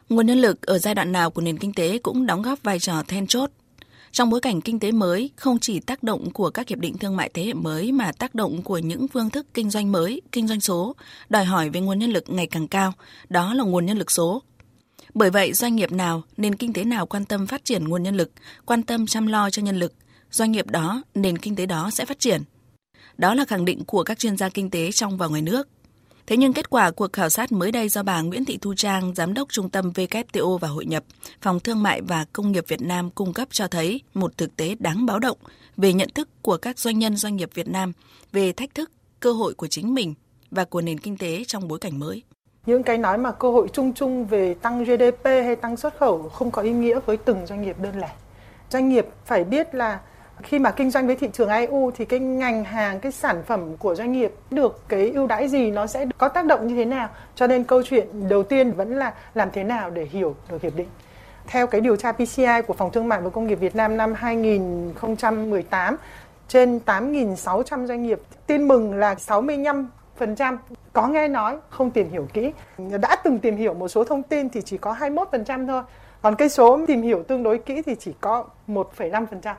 Nguồn 0.09 0.25
nhân 0.25 0.37
lực 0.37 0.61
ở 0.61 0.77
giai 0.77 0.95
đoạn 0.95 1.11
nào 1.11 1.31
của 1.31 1.41
nền 1.41 1.57
kinh 1.57 1.73
tế 1.73 1.97
cũng 1.97 2.25
đóng 2.25 2.41
góp 2.41 2.63
vai 2.63 2.79
trò 2.79 3.03
then 3.07 3.27
chốt 3.27 3.49
trong 4.15 4.29
bối 4.29 4.41
cảnh 4.41 4.61
kinh 4.61 4.79
tế 4.79 4.91
mới, 4.91 5.29
không 5.35 5.59
chỉ 5.59 5.79
tác 5.79 6.03
động 6.03 6.31
của 6.31 6.49
các 6.49 6.67
hiệp 6.67 6.79
định 6.79 6.97
thương 6.97 7.15
mại 7.15 7.29
thế 7.33 7.43
hệ 7.43 7.53
mới 7.53 7.91
mà 7.91 8.11
tác 8.11 8.35
động 8.35 8.61
của 8.61 8.77
những 8.77 9.07
phương 9.07 9.29
thức 9.29 9.47
kinh 9.53 9.69
doanh 9.69 9.91
mới, 9.91 10.21
kinh 10.31 10.47
doanh 10.47 10.61
số, 10.61 10.95
đòi 11.29 11.45
hỏi 11.45 11.69
về 11.69 11.81
nguồn 11.81 11.99
nhân 11.99 12.11
lực 12.11 12.23
ngày 12.27 12.47
càng 12.47 12.67
cao, 12.67 12.93
đó 13.29 13.53
là 13.53 13.63
nguồn 13.63 13.85
nhân 13.85 13.97
lực 13.97 14.11
số. 14.11 14.43
Bởi 15.13 15.29
vậy, 15.29 15.53
doanh 15.53 15.75
nghiệp 15.75 15.91
nào, 15.91 16.23
nền 16.37 16.55
kinh 16.55 16.73
tế 16.73 16.83
nào 16.83 17.05
quan 17.05 17.25
tâm 17.25 17.47
phát 17.47 17.65
triển 17.65 17.83
nguồn 17.83 18.03
nhân 18.03 18.15
lực, 18.15 18.31
quan 18.65 18.83
tâm 18.83 19.07
chăm 19.07 19.27
lo 19.27 19.49
cho 19.49 19.61
nhân 19.61 19.79
lực, 19.79 19.93
doanh 20.31 20.51
nghiệp 20.51 20.67
đó, 20.67 21.03
nền 21.15 21.37
kinh 21.37 21.55
tế 21.55 21.65
đó 21.65 21.89
sẽ 21.91 22.05
phát 22.05 22.19
triển. 22.19 22.41
Đó 23.17 23.33
là 23.35 23.45
khẳng 23.45 23.65
định 23.65 23.83
của 23.85 24.03
các 24.03 24.19
chuyên 24.19 24.37
gia 24.37 24.49
kinh 24.49 24.69
tế 24.69 24.91
trong 24.91 25.17
và 25.17 25.27
ngoài 25.27 25.41
nước. 25.41 25.67
Thế 26.27 26.37
nhưng 26.37 26.53
kết 26.53 26.69
quả 26.69 26.91
cuộc 26.91 27.13
khảo 27.13 27.29
sát 27.29 27.51
mới 27.51 27.71
đây 27.71 27.89
do 27.89 28.03
bà 28.03 28.21
Nguyễn 28.21 28.45
Thị 28.45 28.57
Thu 28.61 28.73
Trang, 28.77 29.15
Giám 29.15 29.33
đốc 29.33 29.49
Trung 29.51 29.69
tâm 29.69 29.91
WTO 29.95 30.57
và 30.57 30.67
Hội 30.67 30.85
nhập, 30.85 31.03
Phòng 31.41 31.59
Thương 31.59 31.83
mại 31.83 32.01
và 32.01 32.25
Công 32.33 32.51
nghiệp 32.51 32.65
Việt 32.67 32.81
Nam 32.81 33.09
cung 33.09 33.33
cấp 33.33 33.47
cho 33.51 33.67
thấy 33.67 34.01
một 34.13 34.37
thực 34.37 34.55
tế 34.55 34.75
đáng 34.79 35.05
báo 35.05 35.19
động 35.19 35.37
về 35.77 35.93
nhận 35.93 36.09
thức 36.15 36.29
của 36.41 36.57
các 36.57 36.79
doanh 36.79 36.99
nhân 36.99 37.17
doanh 37.17 37.35
nghiệp 37.35 37.49
Việt 37.53 37.67
Nam 37.67 37.93
về 38.31 38.51
thách 38.51 38.75
thức, 38.75 38.91
cơ 39.19 39.31
hội 39.31 39.53
của 39.53 39.67
chính 39.67 39.93
mình 39.93 40.13
và 40.51 40.65
của 40.65 40.81
nền 40.81 40.99
kinh 40.99 41.17
tế 41.17 41.43
trong 41.47 41.67
bối 41.67 41.79
cảnh 41.79 41.99
mới. 41.99 42.23
Những 42.65 42.83
cái 42.83 42.97
nói 42.97 43.17
mà 43.17 43.31
cơ 43.31 43.51
hội 43.51 43.67
chung 43.73 43.93
chung 43.93 44.25
về 44.25 44.53
tăng 44.53 44.83
GDP 44.83 45.25
hay 45.25 45.55
tăng 45.55 45.77
xuất 45.77 45.97
khẩu 45.99 46.29
không 46.29 46.51
có 46.51 46.61
ý 46.61 46.71
nghĩa 46.71 46.99
với 47.05 47.17
từng 47.17 47.45
doanh 47.45 47.61
nghiệp 47.61 47.75
đơn 47.79 47.99
lẻ. 47.99 48.15
Doanh 48.69 48.89
nghiệp 48.89 49.05
phải 49.25 49.43
biết 49.43 49.75
là 49.75 49.99
khi 50.43 50.59
mà 50.59 50.71
kinh 50.71 50.91
doanh 50.91 51.07
với 51.07 51.15
thị 51.15 51.29
trường 51.33 51.49
EU 51.49 51.91
thì 51.95 52.05
cái 52.05 52.19
ngành 52.19 52.63
hàng 52.63 52.99
cái 52.99 53.11
sản 53.11 53.43
phẩm 53.47 53.77
của 53.77 53.95
doanh 53.95 54.11
nghiệp 54.11 54.33
được 54.51 54.81
cái 54.87 55.11
ưu 55.11 55.27
đãi 55.27 55.47
gì 55.47 55.71
nó 55.71 55.87
sẽ 55.87 56.05
có 56.17 56.27
tác 56.27 56.45
động 56.45 56.67
như 56.67 56.75
thế 56.75 56.85
nào? 56.85 57.09
Cho 57.35 57.47
nên 57.47 57.63
câu 57.63 57.83
chuyện 57.83 58.29
đầu 58.29 58.43
tiên 58.43 58.71
vẫn 58.71 58.95
là 58.95 59.13
làm 59.33 59.49
thế 59.51 59.63
nào 59.63 59.89
để 59.89 60.05
hiểu 60.05 60.35
được 60.49 60.61
hiệp 60.61 60.75
định. 60.75 60.87
Theo 61.47 61.67
cái 61.67 61.81
điều 61.81 61.95
tra 61.95 62.11
PCI 62.11 62.61
của 62.67 62.73
Phòng 62.73 62.91
Thương 62.91 63.07
mại 63.07 63.21
và 63.21 63.29
Công 63.29 63.47
nghiệp 63.47 63.55
Việt 63.55 63.75
Nam 63.75 63.97
năm 63.97 64.13
2018 64.13 65.97
trên 66.47 66.79
8.600 66.85 67.85
doanh 67.85 68.03
nghiệp 68.03 68.21
tin 68.47 68.67
mừng 68.67 68.93
là 68.93 69.15
65 69.15 69.89
phần 70.17 70.35
trăm 70.35 70.57
có 70.93 71.07
nghe 71.07 71.27
nói 71.27 71.57
không 71.69 71.91
tìm 71.91 72.09
hiểu 72.09 72.27
kỹ. 72.33 72.51
Đã 72.77 73.15
từng 73.15 73.39
tìm 73.39 73.57
hiểu 73.57 73.73
một 73.73 73.87
số 73.87 74.03
thông 74.03 74.23
tin 74.23 74.49
thì 74.49 74.61
chỉ 74.61 74.77
có 74.77 74.91
21 74.91 75.27
phần 75.31 75.45
trăm 75.45 75.67
thôi. 75.67 75.83
Còn 76.21 76.35
cái 76.35 76.49
số 76.49 76.79
tìm 76.87 77.01
hiểu 77.01 77.23
tương 77.23 77.43
đối 77.43 77.57
kỹ 77.57 77.81
thì 77.81 77.95
chỉ 77.99 78.13
có 78.21 78.45
1,5 78.67 79.25
phần 79.25 79.41
trăm 79.41 79.55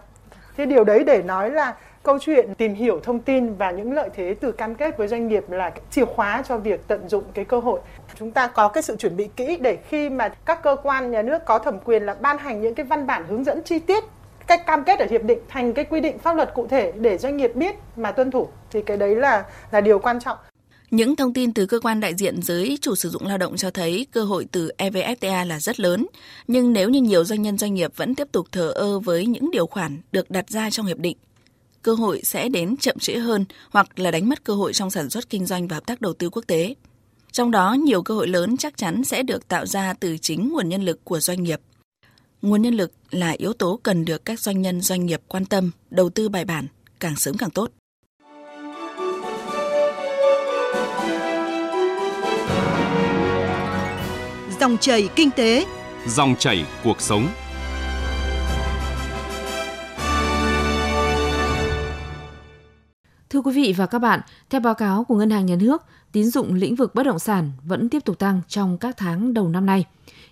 thế 0.56 0.67
điều 0.67 0.85
đấy 0.85 1.05
để 1.05 1.23
nói 1.23 1.50
là 1.50 1.75
câu 2.03 2.19
chuyện 2.19 2.55
tìm 2.55 2.75
hiểu 2.75 3.00
thông 3.03 3.20
tin 3.20 3.55
và 3.55 3.70
những 3.70 3.92
lợi 3.92 4.09
thế 4.14 4.35
từ 4.40 4.52
cam 4.52 4.75
kết 4.75 4.99
với 4.99 5.09
doanh 5.09 5.28
nghiệp 5.28 5.50
là 5.50 5.73
chìa 5.90 6.04
khóa 6.04 6.42
cho 6.49 6.57
việc 6.57 6.88
tận 6.88 7.09
dụng 7.09 7.25
cái 7.35 7.45
cơ 7.45 7.59
hội. 7.59 7.80
Chúng 8.14 8.30
ta 8.30 8.47
có 8.47 8.69
cái 8.69 8.83
sự 8.83 8.97
chuẩn 8.97 9.16
bị 9.16 9.28
kỹ 9.37 9.59
để 9.61 9.78
khi 9.88 10.11
mà 10.11 10.28
các 10.45 10.62
cơ 10.62 10.76
quan 10.83 11.11
nhà 11.11 11.23
nước 11.23 11.45
có 11.45 11.59
thẩm 11.59 11.78
quyền 11.85 12.02
là 12.02 12.14
ban 12.21 12.38
hành 12.38 12.62
những 12.62 12.75
cái 12.75 12.87
văn 12.87 13.07
bản 13.07 13.25
hướng 13.28 13.45
dẫn 13.45 13.62
chi 13.62 13.78
tiết 13.78 14.04
cách 14.47 14.66
cam 14.66 14.85
kết 14.85 14.99
ở 14.99 15.07
hiệp 15.11 15.23
định 15.23 15.38
thành 15.49 15.75
cái 15.75 15.85
quy 15.85 16.00
định 16.00 16.19
pháp 16.19 16.37
luật 16.37 16.54
cụ 16.54 16.66
thể 16.66 16.92
để 16.92 17.19
doanh 17.19 17.37
nghiệp 17.37 17.52
biết 17.54 17.76
mà 17.97 18.12
tuân 18.12 18.30
thủ, 18.30 18.49
thì 18.71 18.83
cái 18.83 18.97
đấy 18.97 19.16
là 19.16 19.45
là 19.71 19.80
điều 19.80 19.99
quan 19.99 20.21
trọng 20.21 20.38
những 20.97 21.17
thông 21.17 21.33
tin 21.33 21.53
từ 21.53 21.67
cơ 21.67 21.81
quan 21.81 22.00
đại 22.00 22.15
diện 22.15 22.43
giới 22.43 22.79
chủ 22.81 22.95
sử 22.95 23.11
dụng 23.11 23.26
lao 23.26 23.38
động 23.38 23.57
cho 23.57 23.71
thấy 23.71 24.07
cơ 24.11 24.25
hội 24.25 24.47
từ 24.53 24.71
EVFTA 24.79 25.47
là 25.47 25.61
rất 25.61 25.81
lớn, 25.81 26.07
nhưng 26.49 26.73
nếu 26.73 26.88
như 26.88 27.00
nhiều 27.00 27.25
doanh 27.25 27.43
nhân 27.43 27.59
doanh 27.59 27.75
nghiệp 27.75 27.93
vẫn 27.97 28.15
tiếp 28.15 28.29
tục 28.33 28.47
thờ 28.53 28.71
ơ 28.71 28.99
với 28.99 29.26
những 29.26 29.50
điều 29.50 29.67
khoản 29.67 30.00
được 30.12 30.31
đặt 30.31 30.50
ra 30.50 30.71
trong 30.71 30.87
hiệp 30.87 30.99
định, 30.99 31.17
cơ 31.83 31.95
hội 31.95 32.21
sẽ 32.25 32.49
đến 32.49 32.76
chậm 32.76 32.99
trễ 32.99 33.17
hơn 33.19 33.45
hoặc 33.71 33.99
là 33.99 34.11
đánh 34.11 34.29
mất 34.29 34.45
cơ 34.45 34.55
hội 34.55 34.73
trong 34.73 34.91
sản 34.91 35.11
xuất 35.11 35.31
kinh 35.31 35.47
doanh 35.47 35.69
và 35.69 35.76
hợp 35.76 35.87
tác 35.87 36.00
đầu 36.00 36.12
tư 36.12 36.31
quốc 36.31 36.45
tế. 36.47 36.75
Trong 37.33 37.50
đó, 37.50 37.76
nhiều 37.85 38.03
cơ 38.03 38.15
hội 38.15 38.29
lớn 38.29 38.57
chắc 38.57 38.76
chắn 38.76 39.05
sẽ 39.05 39.23
được 39.23 39.49
tạo 39.49 39.67
ra 39.67 39.93
từ 39.93 40.19
chính 40.19 40.53
nguồn 40.53 40.69
nhân 40.69 40.83
lực 40.83 41.05
của 41.05 41.21
doanh 41.21 41.43
nghiệp. 41.43 41.61
Nguồn 42.43 42.62
nhân 42.62 42.75
lực 42.75 42.93
là 43.11 43.31
yếu 43.31 43.53
tố 43.53 43.81
cần 43.83 44.05
được 44.05 44.25
các 44.25 44.41
doanh 44.41 44.62
nhân 44.62 44.81
doanh 44.81 45.07
nghiệp 45.07 45.21
quan 45.29 45.45
tâm, 45.45 45.71
đầu 45.91 46.11
tư 46.11 46.29
bài 46.29 46.45
bản, 46.45 46.67
càng 47.00 47.17
sớm 47.17 47.37
càng 47.37 47.50
tốt. 47.50 47.71
Dòng 54.66 54.78
chảy 54.78 55.08
kinh 55.16 55.30
tế, 55.30 55.66
dòng 56.06 56.35
chảy 56.38 56.66
cuộc 56.85 57.00
sống. 57.00 57.28
Thưa 63.30 63.40
quý 63.40 63.52
vị 63.52 63.75
và 63.76 63.87
các 63.87 63.99
bạn, 63.99 64.20
theo 64.50 64.61
báo 64.61 64.75
cáo 64.75 65.04
của 65.04 65.14
Ngân 65.16 65.30
hàng 65.30 65.46
Nhà 65.46 65.56
nước, 65.56 65.82
tín 66.12 66.25
dụng 66.25 66.54
lĩnh 66.54 66.75
vực 66.75 66.94
bất 66.94 67.02
động 67.02 67.18
sản 67.18 67.52
vẫn 67.64 67.88
tiếp 67.88 68.04
tục 68.04 68.18
tăng 68.18 68.40
trong 68.49 68.78
các 68.78 68.96
tháng 68.96 69.35
đầu 69.35 69.49
năm 69.49 69.66
nay. 69.66 69.85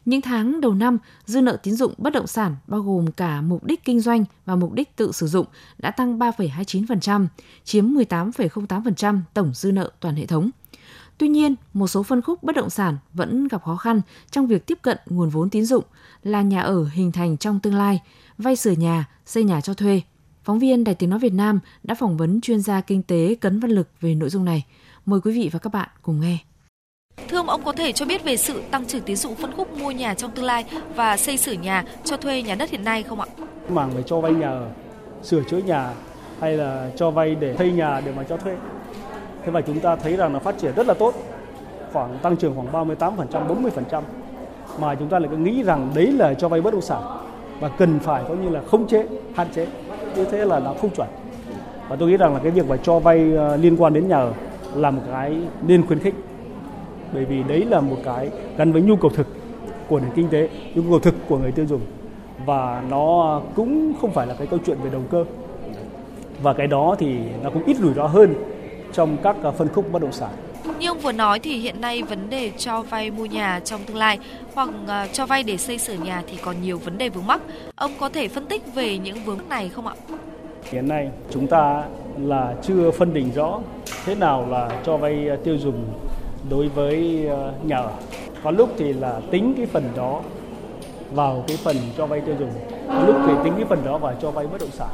Những 0.05 0.21
tháng 0.21 0.61
đầu 0.61 0.75
năm, 0.75 0.99
dư 1.27 1.41
nợ 1.41 1.57
tín 1.63 1.75
dụng 1.75 1.95
bất 1.99 2.13
động 2.13 2.27
sản 2.27 2.57
bao 2.67 2.81
gồm 2.81 3.13
cả 3.13 3.41
mục 3.41 3.65
đích 3.65 3.85
kinh 3.85 4.01
doanh 4.01 4.25
và 4.45 4.57
mục 4.57 4.73
đích 4.73 4.97
tự 4.97 5.13
sử 5.13 5.27
dụng 5.27 5.47
đã 5.79 5.91
tăng 5.91 6.19
3,29%, 6.19 7.27
chiếm 7.65 7.87
18,08% 7.87 9.21
tổng 9.35 9.53
dư 9.55 9.73
nợ 9.73 9.91
toàn 10.01 10.17
hệ 10.17 10.27
thống. 10.27 10.51
Tuy 11.19 11.29
nhiên, 11.29 11.55
một 11.73 11.87
số 11.87 12.03
phân 12.03 12.23
khúc 12.23 12.43
bất 12.43 12.57
động 12.57 12.71
sản 12.71 12.97
vẫn 13.13 13.49
gặp 13.49 13.63
khó 13.65 13.77
khăn 13.77 14.01
trong 14.31 14.47
việc 14.47 14.67
tiếp 14.67 14.79
cận 14.83 14.99
nguồn 15.07 15.29
vốn 15.29 15.51
tín 15.51 15.65
dụng 15.65 15.85
là 16.23 16.43
nhà 16.43 16.61
ở 16.61 16.89
hình 16.93 17.13
thành 17.13 17.37
trong 17.37 17.61
tương 17.61 17.75
lai, 17.75 18.01
vay 18.39 18.57
sửa 18.57 18.71
nhà, 18.71 19.09
xây 19.27 19.45
nhà 19.45 19.61
cho 19.61 19.75
thuê. 19.75 20.01
Phóng 20.45 20.59
viên 20.59 20.85
Đài 20.85 20.95
Tiếng 20.95 21.11
Nói 21.11 21.19
Việt 21.19 21.33
Nam 21.33 21.61
đã 21.83 21.95
phỏng 21.95 22.17
vấn 22.17 22.41
chuyên 22.41 22.61
gia 22.61 22.81
kinh 22.81 23.03
tế 23.03 23.35
Cấn 23.41 23.61
Văn 23.61 23.71
Lực 23.71 23.89
về 24.01 24.15
nội 24.15 24.31
dung 24.31 24.45
này. 24.45 24.65
Mời 25.07 25.21
quý 25.21 25.33
vị 25.33 25.51
và 25.53 25.59
các 25.59 25.73
bạn 25.73 25.89
cùng 26.03 26.21
nghe. 26.21 26.39
Thưa 27.29 27.37
ông, 27.37 27.49
ông 27.49 27.65
có 27.65 27.73
thể 27.73 27.93
cho 27.93 28.07
biết 28.07 28.25
về 28.25 28.37
sự 28.37 28.63
tăng 28.71 28.87
trưởng 28.87 29.03
tín 29.03 29.17
dụng 29.17 29.35
phân 29.35 29.53
khúc 29.57 29.79
mua 29.79 29.91
nhà 29.91 30.15
trong 30.15 30.31
tương 30.31 30.45
lai 30.45 30.65
và 30.97 31.17
xây 31.17 31.37
sửa 31.37 31.53
nhà 31.53 31.85
cho 32.05 32.17
thuê 32.17 32.43
nhà 32.43 32.55
đất 32.55 32.71
hiện 32.71 32.85
nay 32.85 33.03
không 33.03 33.21
ạ? 33.21 33.27
Mảng 33.69 33.97
về 33.97 34.03
cho 34.07 34.21
vay 34.21 34.33
nhà 34.33 34.61
sửa 35.23 35.43
chữa 35.51 35.59
nhà 35.59 35.95
hay 36.41 36.57
là 36.57 36.91
cho 36.97 37.11
vay 37.11 37.35
để 37.35 37.55
xây 37.59 37.73
nhà 37.73 38.01
để 38.01 38.13
mà 38.17 38.25
cho 38.29 38.37
thuê. 38.37 38.57
Thế 39.45 39.53
và 39.53 39.61
chúng 39.61 39.81
ta 39.81 39.97
thấy 39.97 40.17
rằng 40.17 40.33
nó 40.33 40.39
phát 40.39 40.59
triển 40.59 40.73
rất 40.77 40.87
là 40.87 40.95
tốt, 40.95 41.15
khoảng 41.93 42.19
tăng 42.23 42.37
trưởng 42.37 42.55
khoảng 42.55 42.89
38%, 42.89 43.27
40% 43.91 44.03
mà 44.81 44.95
chúng 44.95 45.09
ta 45.09 45.19
lại 45.19 45.29
cứ 45.31 45.37
nghĩ 45.37 45.63
rằng 45.63 45.91
đấy 45.95 46.07
là 46.07 46.35
cho 46.35 46.49
vay 46.49 46.61
bất 46.61 46.73
động 46.73 46.83
sản 46.83 47.03
và 47.61 47.69
cần 47.69 47.99
phải 47.99 48.23
coi 48.29 48.37
như 48.37 48.49
là 48.49 48.61
không 48.71 48.87
chế, 48.87 49.07
hạn 49.35 49.47
chế. 49.55 49.67
Như 50.17 50.25
thế 50.25 50.45
là 50.45 50.61
nó 50.61 50.75
không 50.81 50.91
chuẩn. 50.91 51.09
Và 51.89 51.97
tôi 51.97 52.11
nghĩ 52.11 52.17
rằng 52.17 52.35
là 52.35 52.41
cái 52.43 52.51
việc 52.51 52.69
mà 52.69 52.77
cho 52.77 52.99
vay 52.99 53.33
ờ, 53.37 53.57
liên 53.57 53.77
quan 53.77 53.93
đến 53.93 54.09
nhà 54.09 54.17
ở 54.17 54.33
là 54.75 54.91
một 54.91 55.03
cái 55.11 55.37
nên 55.67 55.87
khuyến 55.87 55.99
khích. 55.99 56.15
Bởi 57.13 57.25
vì 57.25 57.43
đấy 57.43 57.65
là 57.71 57.81
một 57.81 57.97
cái 58.05 58.31
gắn 58.57 58.73
với 58.73 58.83
nhu 58.83 58.97
cầu 58.97 59.11
thực 59.15 59.27
của 59.89 60.01
nền 60.01 60.11
kinh 60.15 60.29
tế, 60.29 60.49
nhu 60.75 60.83
cầu 60.91 60.99
thực 60.99 61.15
của 61.29 61.39
người 61.39 61.53
tiêu 61.53 61.67
dùng. 61.67 61.81
Và 62.47 62.83
nó 62.91 63.41
cũng 63.55 63.93
không 64.01 64.11
phải 64.11 64.27
là 64.27 64.35
cái 64.39 64.47
câu 64.47 64.59
chuyện 64.67 64.79
về 64.85 64.91
đầu 64.91 65.03
cơ. 65.11 65.25
Và 66.43 66.53
cái 66.53 66.67
đó 66.67 66.97
thì 66.99 67.19
nó 67.43 67.51
cũng 67.51 67.65
ít 67.65 67.77
rủi 67.77 67.95
ro 67.95 68.07
hơn 68.07 68.35
trong 68.95 69.17
các 69.23 69.37
phân 69.59 69.69
khúc 69.69 69.93
bất 69.93 70.03
động 70.03 70.13
sản. 70.13 70.31
Như 70.79 70.89
ông 70.89 70.99
vừa 70.99 71.13
nói 71.13 71.39
thì 71.39 71.59
hiện 71.59 71.81
nay 71.81 72.03
vấn 72.03 72.31
đề 72.31 72.51
cho 72.59 72.83
vay 72.83 73.11
mua 73.11 73.27
nhà 73.27 73.61
trong 73.65 73.81
tương 73.87 73.97
lai 73.97 74.19
hoặc 74.55 74.69
ờ, 74.87 75.07
cho 75.13 75.27
vay 75.27 75.43
để 75.43 75.57
xây 75.57 75.79
sửa 75.79 75.95
nhà 75.95 76.23
thì 76.27 76.37
còn 76.43 76.63
nhiều 76.63 76.79
vấn 76.79 76.99
đề 76.99 77.09
vướng 77.09 77.27
mắc. 77.27 77.41
Ông 77.77 77.93
có 78.01 78.09
thể 78.09 78.29
phân 78.29 78.47
tích 78.47 78.75
về 78.75 78.99
những 78.99 79.25
vướng 79.25 79.37
mắc 79.37 79.49
này 79.49 79.69
không 79.69 79.87
ạ? 79.87 79.95
Hiện 80.65 80.89
nay 80.89 81.11
chúng 81.31 81.47
ta 81.47 81.85
là 82.19 82.55
chưa 82.63 82.91
phân 82.91 83.15
định 83.15 83.31
rõ 83.35 83.61
thế 84.05 84.15
nào 84.15 84.47
là 84.51 84.81
cho 84.85 84.97
vay 84.97 85.29
tiêu 85.45 85.57
dùng 85.59 85.85
đối 86.51 86.69
với 86.69 87.27
nhà 87.63 87.77
ở. 87.77 87.93
Có 88.45 88.51
lúc 88.51 88.75
thì 88.79 88.93
là 88.93 89.21
tính 89.31 89.55
cái 89.57 89.67
phần 89.67 89.85
đó 89.97 90.21
vào 91.13 91.45
cái 91.47 91.57
phần 91.57 91.77
cho 91.97 92.07
vay 92.07 92.21
tiêu 92.21 92.35
dùng, 92.39 92.51
có 92.89 93.05
lúc 93.07 93.17
thì 93.27 93.33
tính 93.45 93.53
cái 93.57 93.65
phần 93.65 93.85
đó 93.85 93.99
vào 93.99 94.15
cho 94.23 94.31
vay 94.31 94.47
bất 94.47 94.61
động 94.61 94.71
sản. 94.73 94.89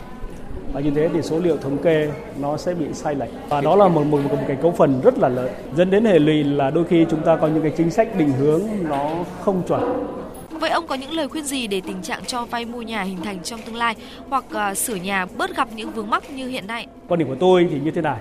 Và 0.72 0.80
như 0.80 0.90
thế 0.90 1.08
thì 1.12 1.22
số 1.22 1.38
liệu 1.38 1.56
thống 1.56 1.78
kê 1.78 2.08
nó 2.40 2.56
sẽ 2.56 2.74
bị 2.74 2.86
sai 2.92 3.14
lệch. 3.14 3.30
Và 3.48 3.60
đó 3.60 3.76
là 3.76 3.88
một, 3.88 4.04
một, 4.04 4.18
một 4.30 4.38
cái 4.48 4.56
cấu 4.62 4.70
phần 4.72 5.00
rất 5.04 5.18
là 5.18 5.28
lớn. 5.28 5.48
Dẫn 5.76 5.90
đến 5.90 6.04
hệ 6.04 6.18
lụy 6.18 6.44
là 6.44 6.70
đôi 6.70 6.84
khi 6.84 7.06
chúng 7.10 7.22
ta 7.22 7.36
có 7.36 7.46
những 7.46 7.62
cái 7.62 7.72
chính 7.76 7.90
sách 7.90 8.08
định 8.18 8.32
hướng 8.32 8.62
nó 8.82 9.24
không 9.40 9.62
chuẩn. 9.68 10.06
Vậy 10.50 10.70
ông 10.70 10.86
có 10.86 10.94
những 10.94 11.12
lời 11.12 11.28
khuyên 11.28 11.44
gì 11.44 11.66
để 11.66 11.80
tình 11.86 12.02
trạng 12.02 12.24
cho 12.24 12.44
vay 12.44 12.64
mua 12.64 12.82
nhà 12.82 13.02
hình 13.02 13.18
thành 13.24 13.42
trong 13.42 13.60
tương 13.66 13.76
lai 13.76 13.94
hoặc 14.28 14.44
uh, 14.70 14.76
sửa 14.76 14.94
nhà 14.94 15.26
bớt 15.38 15.56
gặp 15.56 15.68
những 15.76 15.90
vướng 15.90 16.10
mắc 16.10 16.30
như 16.30 16.48
hiện 16.48 16.66
nay? 16.66 16.86
Quan 17.08 17.18
điểm 17.18 17.28
của 17.28 17.36
tôi 17.40 17.68
thì 17.70 17.80
như 17.80 17.90
thế 17.90 18.02
này 18.02 18.20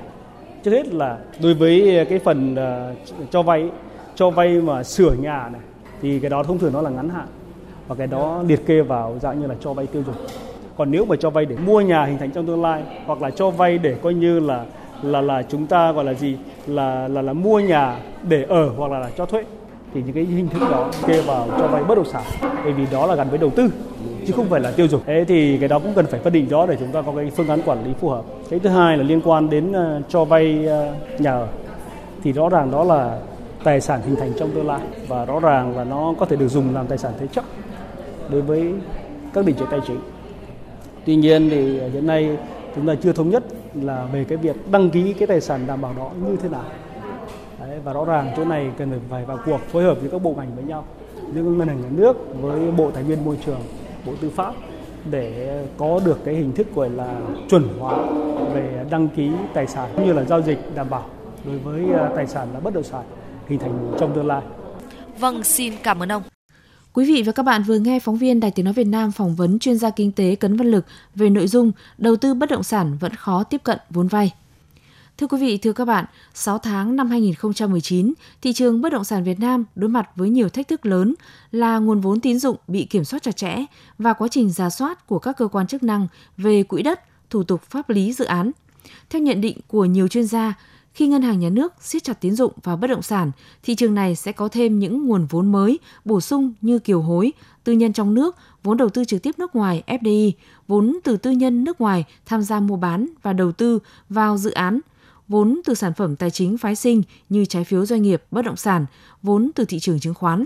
trước 0.63 0.71
hết 0.71 0.87
là 0.87 1.17
đối 1.41 1.53
với 1.53 2.05
cái 2.09 2.19
phần 2.19 2.53
uh, 2.53 2.97
cho 3.31 3.41
vay 3.41 3.69
cho 4.15 4.29
vay 4.29 4.61
mà 4.61 4.83
sửa 4.83 5.11
nhà 5.11 5.49
này 5.51 5.61
thì 6.01 6.19
cái 6.19 6.29
đó 6.29 6.43
thông 6.43 6.59
thường 6.59 6.73
nó 6.73 6.81
là 6.81 6.89
ngắn 6.89 7.09
hạn 7.09 7.27
và 7.87 7.95
cái 7.95 8.07
đó 8.07 8.43
liệt 8.47 8.65
kê 8.65 8.81
vào 8.81 9.17
dạng 9.21 9.41
như 9.41 9.47
là 9.47 9.55
cho 9.61 9.73
vay 9.73 9.87
tiêu 9.87 10.03
dùng 10.05 10.15
còn 10.79 10.91
nếu 10.91 11.05
mà 11.05 11.15
cho 11.15 11.29
vay 11.29 11.45
để 11.45 11.55
mua 11.65 11.81
nhà 11.81 12.05
hình 12.05 12.17
thành 12.17 12.31
trong 12.31 12.45
tương 12.45 12.61
lai 12.61 12.83
hoặc 13.05 13.21
là 13.21 13.29
cho 13.29 13.49
vay 13.49 13.77
để 13.77 13.95
coi 14.01 14.13
như 14.13 14.39
là 14.39 14.65
là 15.01 15.21
là 15.21 15.43
chúng 15.43 15.67
ta 15.67 15.91
gọi 15.91 16.05
là 16.05 16.13
gì 16.13 16.37
là 16.67 17.07
là 17.07 17.21
là 17.21 17.33
mua 17.33 17.59
nhà 17.59 17.99
để 18.23 18.43
ở 18.49 18.69
hoặc 18.77 18.91
là, 18.91 18.99
là 18.99 19.09
cho 19.17 19.25
thuê 19.25 19.43
thì 19.93 20.01
những 20.05 20.13
cái 20.13 20.23
hình 20.23 20.49
thức 20.49 20.61
đó 20.71 20.91
kê 21.07 21.21
vào 21.21 21.47
cho 21.59 21.67
vay 21.67 21.83
bất 21.83 21.95
động 21.95 22.05
sản 22.05 22.23
bởi 22.63 22.73
vì 22.73 22.85
đó 22.91 23.05
là 23.05 23.15
gắn 23.15 23.29
với 23.29 23.37
đầu 23.37 23.49
tư 23.49 23.69
chứ 24.27 24.33
không 24.35 24.45
phải 24.49 24.59
là 24.59 24.71
tiêu 24.71 24.87
dùng. 24.87 25.01
Thế 25.05 25.25
thì 25.27 25.57
cái 25.57 25.69
đó 25.69 25.79
cũng 25.79 25.93
cần 25.95 26.05
phải 26.05 26.19
phân 26.19 26.33
định 26.33 26.49
rõ 26.49 26.65
để 26.65 26.75
chúng 26.79 26.91
ta 26.91 27.01
có 27.01 27.11
cái 27.15 27.31
phương 27.35 27.47
án 27.47 27.61
quản 27.65 27.85
lý 27.85 27.91
phù 27.99 28.09
hợp. 28.09 28.23
Cái 28.49 28.59
thứ 28.59 28.69
hai 28.69 28.97
là 28.97 29.03
liên 29.03 29.21
quan 29.21 29.49
đến 29.49 29.73
ờ, 29.73 30.01
cho 30.09 30.25
vay 30.25 30.65
ờ, 30.67 30.93
nhà 31.19 31.31
ở 31.31 31.47
thì 32.23 32.31
rõ 32.31 32.49
ràng 32.49 32.71
đó 32.71 32.83
là 32.83 33.19
tài 33.63 33.81
sản 33.81 34.01
hình 34.05 34.15
thành 34.15 34.31
trong 34.39 34.51
tương 34.51 34.67
lai 34.67 34.79
và 35.07 35.25
rõ 35.25 35.39
ràng 35.39 35.77
là 35.77 35.83
nó 35.83 36.13
có 36.19 36.25
thể 36.25 36.35
được 36.35 36.47
dùng 36.47 36.75
làm 36.75 36.87
tài 36.87 36.97
sản 36.97 37.13
thế 37.19 37.27
chấp 37.27 37.45
đối 38.29 38.41
với 38.41 38.73
các 39.33 39.45
định 39.45 39.55
chế 39.55 39.65
tài 39.71 39.79
chính. 39.87 39.99
Tuy 41.05 41.15
nhiên 41.15 41.49
thì 41.49 41.79
ờ, 41.79 41.89
hiện 41.89 42.07
nay 42.07 42.37
chúng 42.75 42.87
ta 42.87 42.95
chưa 42.95 43.13
thống 43.13 43.29
nhất 43.29 43.43
là 43.73 44.05
về 44.13 44.23
cái 44.23 44.37
việc 44.37 44.55
đăng 44.71 44.89
ký 44.89 45.13
cái 45.13 45.27
tài 45.27 45.41
sản 45.41 45.67
đảm 45.67 45.81
bảo 45.81 45.93
đó 45.97 46.11
như 46.21 46.35
thế 46.41 46.49
nào. 46.49 46.63
Đấy, 47.59 47.79
và 47.83 47.93
rõ 47.93 48.05
ràng 48.05 48.33
chỗ 48.37 48.45
này 48.45 48.71
cần 48.77 48.99
phải 49.09 49.25
vào 49.25 49.39
cuộc 49.45 49.59
phối 49.71 49.83
hợp 49.83 50.01
với 50.01 50.09
các 50.09 50.21
bộ 50.21 50.33
ngành 50.37 50.55
với 50.55 50.63
nhau 50.63 50.85
giữa 51.33 51.41
ngân 51.41 51.67
hàng 51.67 51.81
nhà 51.81 51.89
nước 51.91 52.17
với 52.41 52.71
bộ 52.71 52.91
tài 52.91 53.03
nguyên 53.03 53.25
môi 53.25 53.37
trường 53.45 53.59
bộ 54.05 54.13
tư 54.21 54.29
pháp 54.29 54.53
để 55.11 55.57
có 55.77 55.99
được 56.05 56.19
cái 56.25 56.35
hình 56.35 56.51
thức 56.51 56.67
gọi 56.75 56.89
là 56.89 57.19
chuẩn 57.49 57.67
hóa 57.79 57.97
về 58.53 58.85
đăng 58.89 59.07
ký 59.07 59.31
tài 59.53 59.67
sản 59.67 59.89
cũng 59.95 60.05
như 60.05 60.13
là 60.13 60.23
giao 60.23 60.41
dịch 60.41 60.59
đảm 60.75 60.89
bảo 60.89 61.05
đối 61.45 61.57
với 61.57 61.99
ờ, 61.99 62.11
tài 62.15 62.27
sản 62.27 62.47
là 62.53 62.59
bất 62.59 62.73
động 62.73 62.83
sản 62.83 63.03
hình 63.47 63.59
thành 63.59 63.91
trong 63.99 64.15
tương 64.15 64.27
lai. 64.27 64.41
Vâng, 65.19 65.43
xin 65.43 65.73
cảm 65.83 66.03
ơn 66.03 66.11
ông. 66.11 66.23
Quý 66.99 67.05
vị 67.05 67.23
và 67.23 67.31
các 67.31 67.43
bạn 67.43 67.63
vừa 67.63 67.79
nghe 67.79 67.99
phóng 67.99 68.17
viên 68.17 68.39
Đài 68.39 68.51
Tiếng 68.51 68.65
Nói 68.65 68.73
Việt 68.73 68.87
Nam 68.87 69.11
phỏng 69.11 69.35
vấn 69.35 69.59
chuyên 69.59 69.77
gia 69.77 69.89
kinh 69.89 70.11
tế 70.11 70.35
Cấn 70.35 70.57
Văn 70.57 70.71
Lực 70.71 70.85
về 71.15 71.29
nội 71.29 71.47
dung 71.47 71.71
đầu 71.97 72.15
tư 72.15 72.33
bất 72.33 72.49
động 72.49 72.63
sản 72.63 72.97
vẫn 72.99 73.15
khó 73.15 73.43
tiếp 73.43 73.61
cận 73.63 73.79
vốn 73.89 74.07
vay. 74.07 74.33
Thưa 75.17 75.27
quý 75.27 75.37
vị, 75.41 75.57
thưa 75.57 75.73
các 75.73 75.85
bạn, 75.85 76.05
6 76.33 76.57
tháng 76.57 76.95
năm 76.95 77.09
2019, 77.09 78.13
thị 78.41 78.53
trường 78.53 78.81
bất 78.81 78.91
động 78.91 79.03
sản 79.03 79.23
Việt 79.23 79.39
Nam 79.39 79.65
đối 79.75 79.89
mặt 79.89 80.09
với 80.15 80.29
nhiều 80.29 80.49
thách 80.49 80.67
thức 80.67 80.85
lớn 80.85 81.15
là 81.51 81.77
nguồn 81.77 82.01
vốn 82.01 82.19
tín 82.19 82.39
dụng 82.39 82.57
bị 82.67 82.85
kiểm 82.85 83.03
soát 83.03 83.23
chặt 83.23 83.37
chẽ 83.37 83.65
và 83.97 84.13
quá 84.13 84.27
trình 84.31 84.49
giả 84.49 84.69
soát 84.69 85.07
của 85.07 85.19
các 85.19 85.37
cơ 85.37 85.47
quan 85.47 85.67
chức 85.67 85.83
năng 85.83 86.07
về 86.37 86.63
quỹ 86.63 86.81
đất, 86.81 86.99
thủ 87.29 87.43
tục 87.43 87.61
pháp 87.61 87.89
lý 87.89 88.13
dự 88.13 88.25
án. 88.25 88.51
Theo 89.09 89.21
nhận 89.21 89.41
định 89.41 89.57
của 89.67 89.85
nhiều 89.85 90.07
chuyên 90.07 90.25
gia, 90.25 90.53
khi 90.99 91.07
ngân 91.07 91.21
hàng 91.21 91.39
nhà 91.39 91.49
nước 91.49 91.73
siết 91.81 92.03
chặt 92.03 92.21
tín 92.21 92.35
dụng 92.35 92.53
vào 92.63 92.77
bất 92.77 92.87
động 92.87 93.01
sản, 93.01 93.31
thị 93.63 93.75
trường 93.75 93.95
này 93.95 94.15
sẽ 94.15 94.31
có 94.31 94.47
thêm 94.47 94.79
những 94.79 95.07
nguồn 95.07 95.25
vốn 95.25 95.51
mới 95.51 95.79
bổ 96.05 96.21
sung 96.21 96.53
như 96.61 96.79
kiều 96.79 97.01
hối, 97.01 97.31
tư 97.63 97.73
nhân 97.73 97.93
trong 97.93 98.13
nước, 98.13 98.35
vốn 98.63 98.77
đầu 98.77 98.89
tư 98.89 99.05
trực 99.05 99.23
tiếp 99.23 99.35
nước 99.37 99.55
ngoài 99.55 99.83
FDI, 99.87 100.31
vốn 100.67 100.97
từ 101.03 101.17
tư 101.17 101.31
nhân 101.31 101.63
nước 101.63 101.81
ngoài 101.81 102.05
tham 102.25 102.41
gia 102.41 102.59
mua 102.59 102.75
bán 102.75 103.07
và 103.21 103.33
đầu 103.33 103.51
tư 103.51 103.79
vào 104.09 104.37
dự 104.37 104.51
án 104.51 104.79
vốn 105.27 105.61
từ 105.65 105.73
sản 105.73 105.93
phẩm 105.93 106.15
tài 106.15 106.31
chính 106.31 106.57
phái 106.57 106.75
sinh 106.75 107.03
như 107.29 107.45
trái 107.45 107.63
phiếu 107.63 107.85
doanh 107.85 108.01
nghiệp, 108.01 108.23
bất 108.31 108.45
động 108.45 108.57
sản, 108.57 108.85
vốn 109.21 109.51
từ 109.55 109.65
thị 109.65 109.79
trường 109.79 109.99
chứng 109.99 110.13
khoán. 110.13 110.45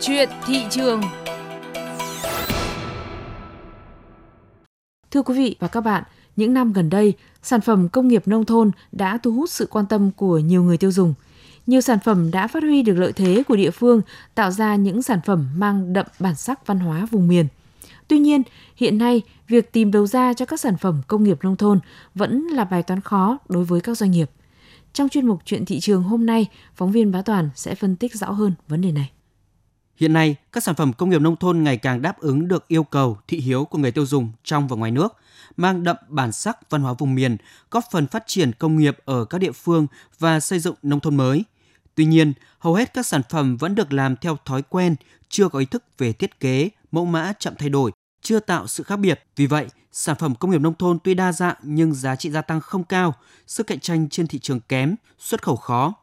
Chuyện 0.00 0.28
thị 0.46 0.64
trường 0.70 1.00
Thưa 5.10 5.22
quý 5.22 5.34
vị 5.38 5.56
và 5.58 5.68
các 5.68 5.80
bạn, 5.80 6.02
những 6.36 6.54
năm 6.54 6.72
gần 6.72 6.90
đây, 6.90 7.14
sản 7.42 7.60
phẩm 7.60 7.88
công 7.88 8.08
nghiệp 8.08 8.28
nông 8.28 8.44
thôn 8.44 8.70
đã 8.92 9.18
thu 9.22 9.32
hút 9.32 9.50
sự 9.50 9.66
quan 9.70 9.86
tâm 9.86 10.10
của 10.10 10.38
nhiều 10.38 10.62
người 10.62 10.76
tiêu 10.76 10.92
dùng. 10.92 11.14
Nhiều 11.66 11.80
sản 11.80 11.98
phẩm 12.04 12.30
đã 12.30 12.46
phát 12.46 12.62
huy 12.62 12.82
được 12.82 12.94
lợi 12.94 13.12
thế 13.12 13.42
của 13.48 13.56
địa 13.56 13.70
phương, 13.70 14.02
tạo 14.34 14.50
ra 14.50 14.76
những 14.76 15.02
sản 15.02 15.20
phẩm 15.26 15.48
mang 15.56 15.92
đậm 15.92 16.06
bản 16.18 16.34
sắc 16.34 16.66
văn 16.66 16.78
hóa 16.78 17.06
vùng 17.10 17.28
miền– 17.28 17.46
Tuy 18.10 18.18
nhiên, 18.18 18.42
hiện 18.76 18.98
nay, 18.98 19.22
việc 19.48 19.72
tìm 19.72 19.90
đầu 19.90 20.06
ra 20.06 20.34
cho 20.34 20.44
các 20.44 20.60
sản 20.60 20.76
phẩm 20.76 21.02
công 21.06 21.24
nghiệp 21.24 21.38
nông 21.42 21.56
thôn 21.56 21.80
vẫn 22.14 22.42
là 22.42 22.64
bài 22.64 22.82
toán 22.82 23.00
khó 23.00 23.38
đối 23.48 23.64
với 23.64 23.80
các 23.80 23.96
doanh 23.96 24.10
nghiệp. 24.10 24.30
Trong 24.92 25.08
chuyên 25.08 25.26
mục 25.26 25.40
Chuyện 25.44 25.64
thị 25.64 25.80
trường 25.80 26.02
hôm 26.02 26.26
nay, 26.26 26.46
phóng 26.74 26.92
viên 26.92 27.12
Bá 27.12 27.22
Toàn 27.22 27.50
sẽ 27.54 27.74
phân 27.74 27.96
tích 27.96 28.14
rõ 28.14 28.30
hơn 28.30 28.52
vấn 28.68 28.80
đề 28.80 28.92
này. 28.92 29.10
Hiện 30.00 30.12
nay, 30.12 30.36
các 30.52 30.64
sản 30.64 30.74
phẩm 30.74 30.92
công 30.92 31.10
nghiệp 31.10 31.20
nông 31.20 31.36
thôn 31.36 31.62
ngày 31.62 31.76
càng 31.76 32.02
đáp 32.02 32.20
ứng 32.20 32.48
được 32.48 32.68
yêu 32.68 32.84
cầu 32.84 33.18
thị 33.28 33.38
hiếu 33.40 33.64
của 33.64 33.78
người 33.78 33.92
tiêu 33.92 34.06
dùng 34.06 34.32
trong 34.44 34.68
và 34.68 34.76
ngoài 34.76 34.90
nước, 34.90 35.16
mang 35.56 35.84
đậm 35.84 35.96
bản 36.08 36.32
sắc 36.32 36.70
văn 36.70 36.82
hóa 36.82 36.92
vùng 36.98 37.14
miền, 37.14 37.36
góp 37.70 37.84
phần 37.90 38.06
phát 38.06 38.24
triển 38.26 38.52
công 38.52 38.76
nghiệp 38.76 38.98
ở 39.04 39.24
các 39.24 39.38
địa 39.38 39.52
phương 39.52 39.86
và 40.18 40.40
xây 40.40 40.58
dựng 40.58 40.74
nông 40.82 41.00
thôn 41.00 41.16
mới. 41.16 41.44
Tuy 41.94 42.04
nhiên, 42.04 42.32
hầu 42.58 42.74
hết 42.74 42.94
các 42.94 43.06
sản 43.06 43.22
phẩm 43.30 43.56
vẫn 43.56 43.74
được 43.74 43.92
làm 43.92 44.16
theo 44.16 44.36
thói 44.44 44.62
quen, 44.62 44.96
chưa 45.28 45.48
có 45.48 45.58
ý 45.58 45.66
thức 45.66 45.84
về 45.98 46.12
thiết 46.12 46.40
kế, 46.40 46.68
mẫu 46.92 47.04
mã 47.04 47.32
chậm 47.38 47.54
thay 47.58 47.68
đổi 47.68 47.92
chưa 48.22 48.40
tạo 48.40 48.66
sự 48.66 48.82
khác 48.82 48.96
biệt. 48.96 49.24
Vì 49.36 49.46
vậy, 49.46 49.66
sản 49.92 50.16
phẩm 50.18 50.34
công 50.34 50.50
nghiệp 50.50 50.60
nông 50.60 50.74
thôn 50.74 50.98
tuy 51.04 51.14
đa 51.14 51.32
dạng 51.32 51.56
nhưng 51.62 51.94
giá 51.94 52.16
trị 52.16 52.30
gia 52.30 52.42
tăng 52.42 52.60
không 52.60 52.84
cao, 52.84 53.14
sức 53.46 53.66
cạnh 53.66 53.80
tranh 53.80 54.08
trên 54.08 54.26
thị 54.26 54.38
trường 54.38 54.60
kém, 54.60 54.94
xuất 55.18 55.42
khẩu 55.42 55.56
khó. 55.56 55.94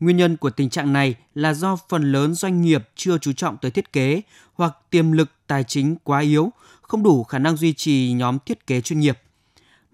Nguyên 0.00 0.16
nhân 0.16 0.36
của 0.36 0.50
tình 0.50 0.70
trạng 0.70 0.92
này 0.92 1.14
là 1.34 1.54
do 1.54 1.76
phần 1.88 2.12
lớn 2.12 2.34
doanh 2.34 2.62
nghiệp 2.62 2.88
chưa 2.94 3.18
chú 3.18 3.32
trọng 3.32 3.56
tới 3.56 3.70
thiết 3.70 3.92
kế 3.92 4.22
hoặc 4.54 4.76
tiềm 4.90 5.12
lực 5.12 5.30
tài 5.46 5.64
chính 5.64 5.96
quá 6.04 6.20
yếu, 6.20 6.52
không 6.82 7.02
đủ 7.02 7.24
khả 7.24 7.38
năng 7.38 7.56
duy 7.56 7.72
trì 7.72 8.12
nhóm 8.12 8.38
thiết 8.46 8.66
kế 8.66 8.80
chuyên 8.80 9.00
nghiệp. 9.00 9.18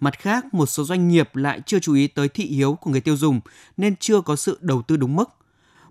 Mặt 0.00 0.18
khác, 0.18 0.54
một 0.54 0.66
số 0.66 0.84
doanh 0.84 1.08
nghiệp 1.08 1.36
lại 1.36 1.60
chưa 1.66 1.78
chú 1.78 1.94
ý 1.94 2.06
tới 2.06 2.28
thị 2.28 2.44
hiếu 2.44 2.74
của 2.74 2.90
người 2.90 3.00
tiêu 3.00 3.16
dùng 3.16 3.40
nên 3.76 3.96
chưa 3.96 4.20
có 4.20 4.36
sự 4.36 4.58
đầu 4.60 4.82
tư 4.82 4.96
đúng 4.96 5.16
mức. 5.16 5.30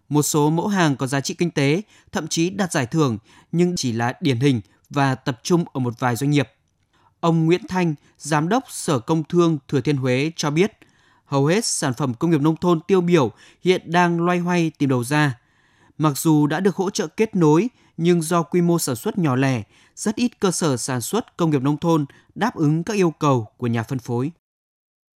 Một 0.10 0.22
số 0.22 0.50
mẫu 0.50 0.68
hàng 0.68 0.96
có 0.96 1.08
giá 1.08 1.22
trị 1.22 1.34
kinh 1.34 1.52
tế, 1.52 1.82
thậm 2.12 2.28
chí 2.28 2.50
đạt 2.50 2.72
giải 2.72 2.86
thưởng 2.86 3.18
nhưng 3.52 3.76
chỉ 3.76 3.92
là 3.92 4.14
điển 4.22 4.40
hình 4.40 4.62
và 4.90 5.16
tập 5.16 5.40
trung 5.44 5.66
ở 5.74 5.80
một 5.80 6.00
vài 6.00 6.16
doanh 6.16 6.32
nghiệp. 6.32 6.50
Ông 7.20 7.46
Nguyễn 7.46 7.68
Thanh, 7.68 7.96
Giám 8.18 8.50
đốc 8.50 8.64
Sở 8.70 9.00
Công 9.00 9.24
Thương 9.24 9.58
Thừa 9.68 9.82
Thiên 9.82 9.98
Huế 9.98 10.32
cho 10.36 10.52
biết, 10.52 10.72
hầu 11.30 11.46
hết 11.46 11.66
sản 11.66 11.94
phẩm 11.94 12.14
công 12.14 12.32
nghiệp 12.32 12.42
nông 12.42 12.56
thôn 12.56 12.80
tiêu 12.88 13.02
biểu 13.02 13.32
hiện 13.64 13.92
đang 13.92 14.22
loay 14.26 14.38
hoay 14.38 14.72
tìm 14.78 14.90
đầu 14.90 15.04
ra. 15.04 15.40
Mặc 15.98 16.18
dù 16.18 16.48
đã 16.48 16.60
được 16.60 16.76
hỗ 16.76 16.90
trợ 16.90 17.08
kết 17.08 17.36
nối, 17.36 17.68
nhưng 17.98 18.22
do 18.22 18.44
quy 18.44 18.62
mô 18.62 18.80
sản 18.80 18.96
xuất 18.96 19.18
nhỏ 19.18 19.36
lẻ, 19.36 19.64
rất 19.96 20.16
ít 20.16 20.40
cơ 20.40 20.52
sở 20.52 20.78
sản 20.78 21.02
xuất 21.02 21.38
công 21.38 21.50
nghiệp 21.50 21.62
nông 21.62 21.78
thôn 21.78 22.06
đáp 22.36 22.56
ứng 22.56 22.84
các 22.84 22.94
yêu 22.94 23.14
cầu 23.20 23.48
của 23.58 23.68
nhà 23.68 23.84
phân 23.84 24.00
phối. 24.00 24.32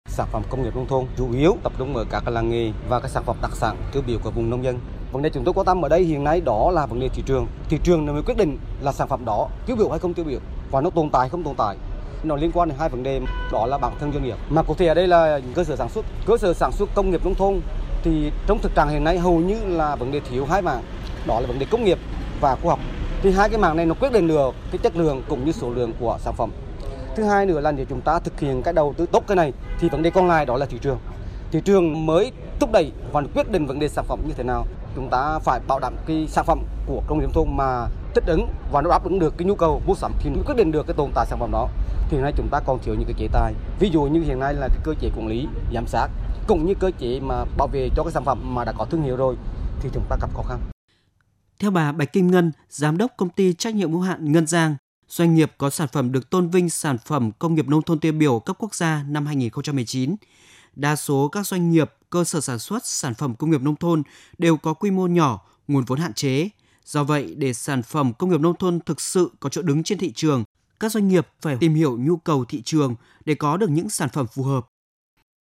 Sản 0.10 0.28
phẩm 0.32 0.44
công 0.50 0.64
nghiệp 0.64 0.76
nông 0.76 0.88
thôn 0.88 1.06
chủ 1.18 1.34
yếu 1.34 1.58
tập 1.64 1.74
trung 1.78 1.96
ở 1.96 2.06
các 2.10 2.28
làng 2.28 2.50
nghề 2.50 2.72
và 2.90 3.00
các 3.00 3.08
sản 3.08 3.24
phẩm 3.26 3.38
đặc 3.42 3.52
sản 3.56 3.78
tiêu 3.92 4.04
biểu 4.08 4.20
của 4.24 4.32
vùng 4.32 4.50
nông 4.50 4.64
dân. 4.64 4.80
Vấn 5.12 5.22
đề 5.22 5.30
chúng 5.30 5.44
tôi 5.44 5.54
quan 5.54 5.66
tâm 5.66 5.82
ở 5.86 5.90
đây 5.90 6.04
hiện 6.04 6.24
nay 6.24 6.42
đó 6.42 6.72
là 6.72 6.86
vấn 6.86 7.00
đề 7.00 7.10
thị 7.10 7.24
trường. 7.26 7.48
Thị 7.70 7.80
trường 7.84 8.06
mới 8.06 8.24
quyết 8.26 8.38
định 8.38 8.58
là 8.82 8.92
sản 8.92 9.08
phẩm 9.08 9.26
đó 9.26 9.50
tiêu 9.66 9.76
biểu 9.76 9.90
hay 9.90 10.00
không 10.00 10.14
tiêu 10.14 10.26
biểu 10.26 10.40
và 10.72 10.82
nó 10.82 10.90
tồn 10.90 11.10
tại 11.10 11.30
không 11.30 11.44
tồn 11.44 11.56
tại. 11.58 11.78
Nó 12.24 12.36
liên 12.36 12.52
quan 12.52 12.70
đến 12.70 12.78
hai 12.80 12.90
vấn 12.90 13.04
đề, 13.04 13.22
đó 13.52 13.66
là 13.66 13.78
bản 13.78 13.94
thân 14.00 14.14
doanh 14.14 14.24
nghiệp. 14.24 14.38
Mà 14.50 14.64
cụ 14.64 14.74
thể 14.74 14.88
ở 14.88 14.94
đây 14.94 15.08
là 15.08 15.40
cơ 15.56 15.64
sở 15.64 15.76
sản 15.76 15.90
xuất. 15.90 16.06
Cơ 16.26 16.38
sở 16.38 16.54
sản 16.54 16.72
xuất 16.72 16.90
công 16.96 17.12
nghiệp 17.12 17.26
nông 17.26 17.36
thôn, 17.36 17.62
thì 18.04 18.32
trong 18.48 18.60
thực 18.60 18.76
trạng 18.76 18.90
hiện 18.90 19.04
nay 19.04 19.18
hầu 19.18 19.40
như 19.40 19.60
là 19.68 19.96
vấn 19.96 20.12
đề 20.12 20.20
thiếu 20.20 20.46
hai 20.46 20.62
mảng. 20.62 20.82
Đó 21.28 21.40
là 21.40 21.48
vấn 21.48 21.60
đề 21.60 21.66
công 21.72 21.84
nghiệp 21.84 21.98
và 22.42 22.56
khoa 22.56 22.70
học. 22.70 22.80
Thì 23.22 23.32
hai 23.32 23.50
cái 23.50 23.58
mảng 23.58 23.78
này 23.78 23.86
nó 23.86 23.96
quyết 24.00 24.12
định 24.12 24.28
được 24.28 24.56
cái 24.72 24.80
chất 24.84 24.96
lượng 24.96 25.24
cũng 25.30 25.46
như 25.46 25.52
số 25.52 25.70
lượng 25.70 25.94
của 26.00 26.18
sản 26.20 26.34
phẩm. 26.38 26.52
Thứ 27.16 27.24
hai 27.24 27.46
nữa 27.46 27.60
là 27.60 27.72
nếu 27.72 27.86
chúng 27.90 28.02
ta 28.02 28.20
thực 28.20 28.40
hiện 28.40 28.62
cái 28.64 28.74
đầu 28.74 28.94
tư 28.98 29.06
tốt 29.06 29.24
cái 29.28 29.36
này, 29.36 29.54
thì 29.80 29.90
vấn 29.90 30.04
đề 30.04 30.10
còn 30.10 30.28
lại 30.28 30.46
đó 30.46 30.58
là 30.58 30.66
thị 30.66 30.78
trường. 30.82 31.00
Thị 31.52 31.62
trường 31.66 32.06
mới 32.06 32.32
thúc 32.60 32.72
đẩy 32.72 32.92
và 33.12 33.22
quyết 33.36 33.52
định 33.52 33.66
vấn 33.66 33.80
đề 33.80 33.88
sản 33.88 34.06
phẩm 34.08 34.20
như 34.28 34.34
thế 34.38 34.44
nào. 34.44 34.66
Chúng 34.96 35.10
ta 35.10 35.40
phải 35.40 35.60
bảo 35.68 35.80
đảm 35.80 35.94
cái 36.06 36.28
sản 36.30 36.46
phẩm 36.46 36.60
của 36.86 37.02
công 37.08 37.20
nghiệp 37.20 37.26
nông 37.26 37.34
thôn 37.34 37.58
mà 37.58 37.88
thích 38.16 38.24
ứng 38.28 38.48
và 38.72 38.82
nó 38.82 38.90
đáp 38.90 39.04
ứng 39.04 39.20
được 39.20 39.38
cái 39.38 39.48
nhu 39.48 39.56
cầu 39.56 39.82
mua 39.86 39.96
sắm 39.96 40.14
thì 40.20 40.30
mới 40.30 40.44
quyết 40.46 40.56
định 40.58 40.72
được 40.72 40.88
cái 40.88 40.94
tồn 40.94 41.12
tại 41.16 41.26
sản 41.30 41.40
phẩm 41.40 41.52
đó. 41.52 41.70
Thì 42.10 42.18
hiện 42.18 42.22
nay 42.22 42.34
chúng 42.38 42.48
ta 42.52 42.60
còn 42.60 42.80
thiếu 42.84 42.96
những 42.96 43.08
cái 43.08 43.16
chế 43.20 43.28
tài. 43.34 43.54
Ví 43.80 43.90
dụ 43.90 44.02
như 44.02 44.22
hiện 44.22 44.40
nay 44.40 44.54
là 44.54 44.68
cái 44.68 44.80
cơ 44.84 44.94
chế 45.02 45.10
quản 45.18 45.28
lý, 45.28 45.48
giám 45.74 45.88
sát 45.88 46.08
cũng 46.48 46.66
như 46.66 46.74
cơ 46.80 46.92
chế 47.00 47.20
mà 47.20 47.46
bảo 47.58 47.68
vệ 47.68 47.90
cho 47.96 48.04
cái 48.04 48.12
sản 48.14 48.26
phẩm 48.26 48.56
mà 48.56 48.66
đã 48.66 48.72
có 48.78 48.86
thương 48.86 49.02
hiệu 49.02 49.16
rồi 49.16 49.36
thì 49.82 49.90
chúng 49.94 50.04
ta 50.10 50.18
gặp 50.22 50.30
khó 50.34 50.44
khăn. 50.44 50.60
Theo 51.60 51.72
bà 51.72 51.92
Bạch 51.92 52.14
Kim 52.14 52.32
Ngân, 52.32 52.52
giám 52.70 52.98
đốc 52.98 53.12
công 53.18 53.30
ty 53.30 53.54
trách 53.54 53.76
nhiệm 53.76 53.92
hữu 53.92 54.02
hạn 54.02 54.32
Ngân 54.32 54.48
Giang, 54.48 54.76
doanh 55.08 55.36
nghiệp 55.36 55.52
có 55.58 55.70
sản 55.70 55.88
phẩm 55.92 56.12
được 56.12 56.30
tôn 56.30 56.50
vinh 56.50 56.70
sản 56.70 56.98
phẩm 57.06 57.32
công 57.40 57.56
nghiệp 57.56 57.68
nông 57.68 57.82
thôn 57.82 58.00
tiêu 58.00 58.12
biểu 58.12 58.40
cấp 58.40 58.56
quốc 58.60 58.76
gia 58.76 59.04
năm 59.04 59.26
2019. 59.26 60.16
Đa 60.76 60.96
số 60.96 61.28
các 61.28 61.48
doanh 61.48 61.72
nghiệp, 61.72 61.94
cơ 62.10 62.24
sở 62.24 62.42
sản 62.42 62.60
xuất 62.60 62.86
sản 62.86 63.14
phẩm 63.14 63.36
công 63.36 63.52
nghiệp 63.52 63.62
nông 63.62 63.76
thôn 63.76 64.04
đều 64.38 64.58
có 64.58 64.74
quy 64.74 64.92
mô 64.92 65.08
nhỏ, 65.08 65.42
nguồn 65.68 65.84
vốn 65.86 66.00
hạn 66.00 66.14
chế. 66.14 66.50
Do 66.90 67.04
vậy, 67.04 67.36
để 67.38 67.54
sản 67.54 67.84
phẩm 67.84 68.14
công 68.14 68.30
nghiệp 68.30 68.40
nông 68.40 68.58
thôn 68.58 68.80
thực 68.86 69.02
sự 69.02 69.32
có 69.40 69.50
chỗ 69.50 69.62
đứng 69.62 69.84
trên 69.84 69.98
thị 69.98 70.12
trường, 70.12 70.44
các 70.80 70.92
doanh 70.92 71.08
nghiệp 71.08 71.28
phải 71.42 71.58
tìm 71.60 71.76
hiểu 71.76 71.98
nhu 71.98 72.18
cầu 72.18 72.46
thị 72.46 72.62
trường 72.62 72.96
để 73.26 73.36
có 73.36 73.58
được 73.58 73.70
những 73.70 73.90
sản 73.90 74.10
phẩm 74.10 74.28
phù 74.28 74.44
hợp. 74.44 74.66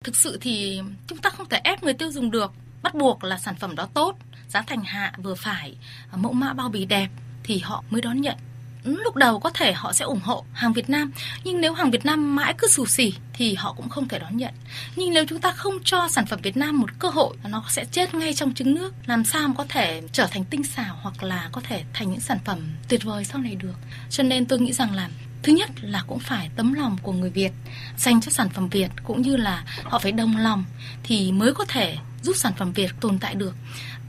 Thực 0.04 0.16
sự 0.16 0.38
thì 0.42 0.82
chúng 1.08 1.18
ta 1.18 1.30
không 1.30 1.50
thể 1.50 1.62
ép 1.64 1.84
người 1.84 1.94
tiêu 1.94 2.12
dùng 2.12 2.32
được, 2.32 2.52
bắt 2.84 2.96
buộc 2.96 3.24
là 3.24 3.38
sản 3.38 3.56
phẩm 3.60 3.76
đó 3.76 3.88
tốt, 3.94 4.16
giá 4.50 4.62
thành 4.62 4.82
hạ 4.82 5.14
vừa 5.24 5.36
phải, 5.36 5.78
mẫu 6.16 6.34
mã 6.34 6.54
bao 6.54 6.70
bì 6.70 6.86
đẹp 6.86 7.10
thì 7.44 7.60
họ 7.60 7.84
mới 7.90 8.02
đón 8.02 8.22
nhận 8.22 8.38
lúc 8.84 9.16
đầu 9.16 9.40
có 9.40 9.50
thể 9.50 9.74
họ 9.74 9.94
sẽ 9.94 10.06
ủng 10.06 10.20
hộ 10.24 10.46
hàng 10.54 10.74
Việt 10.74 10.90
Nam, 10.90 11.12
nhưng 11.44 11.62
nếu 11.62 11.74
hàng 11.74 11.92
Việt 11.92 12.06
Nam 12.06 12.36
mãi 12.36 12.54
cứ 12.58 12.68
xù 12.68 12.86
xì 12.86 13.14
thì 13.34 13.56
họ 13.56 13.74
cũng 13.74 13.90
không 13.90 14.08
thể 14.08 14.20
đón 14.20 14.38
nhận. 14.38 14.54
Nhưng 14.96 15.14
nếu 15.14 15.26
chúng 15.30 15.40
ta 15.40 15.52
không 15.52 15.84
cho 15.84 16.08
sản 16.08 16.26
phẩm 16.26 16.40
Việt 16.44 16.58
Nam 16.58 16.80
một 16.80 16.90
cơ 17.00 17.10
hội, 17.10 17.36
nó 17.50 17.64
sẽ 17.70 17.86
chết 17.86 18.14
ngay 18.14 18.34
trong 18.34 18.54
trứng 18.54 18.76
nước. 18.76 18.94
Làm 19.06 19.26
sao 19.26 19.48
mà 19.48 19.54
có 19.58 19.66
thể 19.70 20.02
trở 20.12 20.28
thành 20.32 20.46
tinh 20.46 20.64
xảo 20.64 20.98
hoặc 21.02 21.24
là 21.24 21.50
có 21.52 21.62
thể 21.64 21.84
thành 21.94 22.12
những 22.12 22.20
sản 22.20 22.38
phẩm 22.46 22.60
tuyệt 22.90 23.04
vời 23.04 23.26
sau 23.26 23.42
này 23.42 23.56
được? 23.56 23.76
Cho 24.10 24.24
nên 24.24 24.46
tôi 24.46 24.60
nghĩ 24.60 24.74
rằng 24.74 24.96
là, 24.96 25.10
thứ 25.44 25.54
nhất 25.54 25.70
là 25.82 26.04
cũng 26.08 26.20
phải 26.20 26.50
tấm 26.56 26.74
lòng 26.74 26.98
của 27.02 27.12
người 27.12 27.30
Việt, 27.30 27.52
dành 27.98 28.22
cho 28.22 28.32
sản 28.32 28.50
phẩm 28.50 28.70
Việt 28.70 28.92
cũng 29.04 29.22
như 29.22 29.36
là 29.36 29.64
họ 29.84 30.00
phải 30.00 30.12
đồng 30.12 30.38
lòng 30.38 30.66
thì 31.04 31.32
mới 31.32 31.54
có 31.54 31.66
thể 31.66 31.98
giúp 32.22 32.36
sản 32.36 32.54
phẩm 32.58 32.74
Việt 32.74 32.92
tồn 33.02 33.20
tại 33.20 33.36
được. 33.36 33.56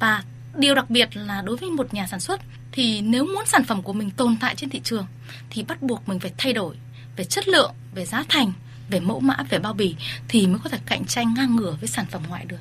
Và 0.00 0.22
điều 0.56 0.74
đặc 0.74 0.90
biệt 0.90 1.16
là 1.16 1.42
đối 1.42 1.56
với 1.56 1.70
một 1.70 1.94
nhà 1.94 2.06
sản 2.06 2.20
xuất 2.20 2.40
thì 2.74 3.00
nếu 3.00 3.26
muốn 3.26 3.46
sản 3.46 3.64
phẩm 3.64 3.82
của 3.82 3.92
mình 3.92 4.10
tồn 4.10 4.36
tại 4.40 4.54
trên 4.56 4.70
thị 4.70 4.80
trường 4.84 5.06
thì 5.50 5.62
bắt 5.62 5.82
buộc 5.82 6.08
mình 6.08 6.20
phải 6.20 6.32
thay 6.38 6.52
đổi 6.52 6.76
về 7.16 7.24
chất 7.24 7.48
lượng, 7.48 7.72
về 7.94 8.04
giá 8.04 8.24
thành, 8.28 8.52
về 8.90 9.00
mẫu 9.00 9.20
mã, 9.20 9.36
về 9.50 9.58
bao 9.58 9.72
bì 9.72 9.96
thì 10.28 10.46
mới 10.46 10.58
có 10.64 10.70
thể 10.70 10.78
cạnh 10.86 11.04
tranh 11.04 11.34
ngang 11.36 11.56
ngửa 11.56 11.76
với 11.80 11.88
sản 11.88 12.06
phẩm 12.10 12.22
ngoại 12.28 12.44
được. 12.44 12.56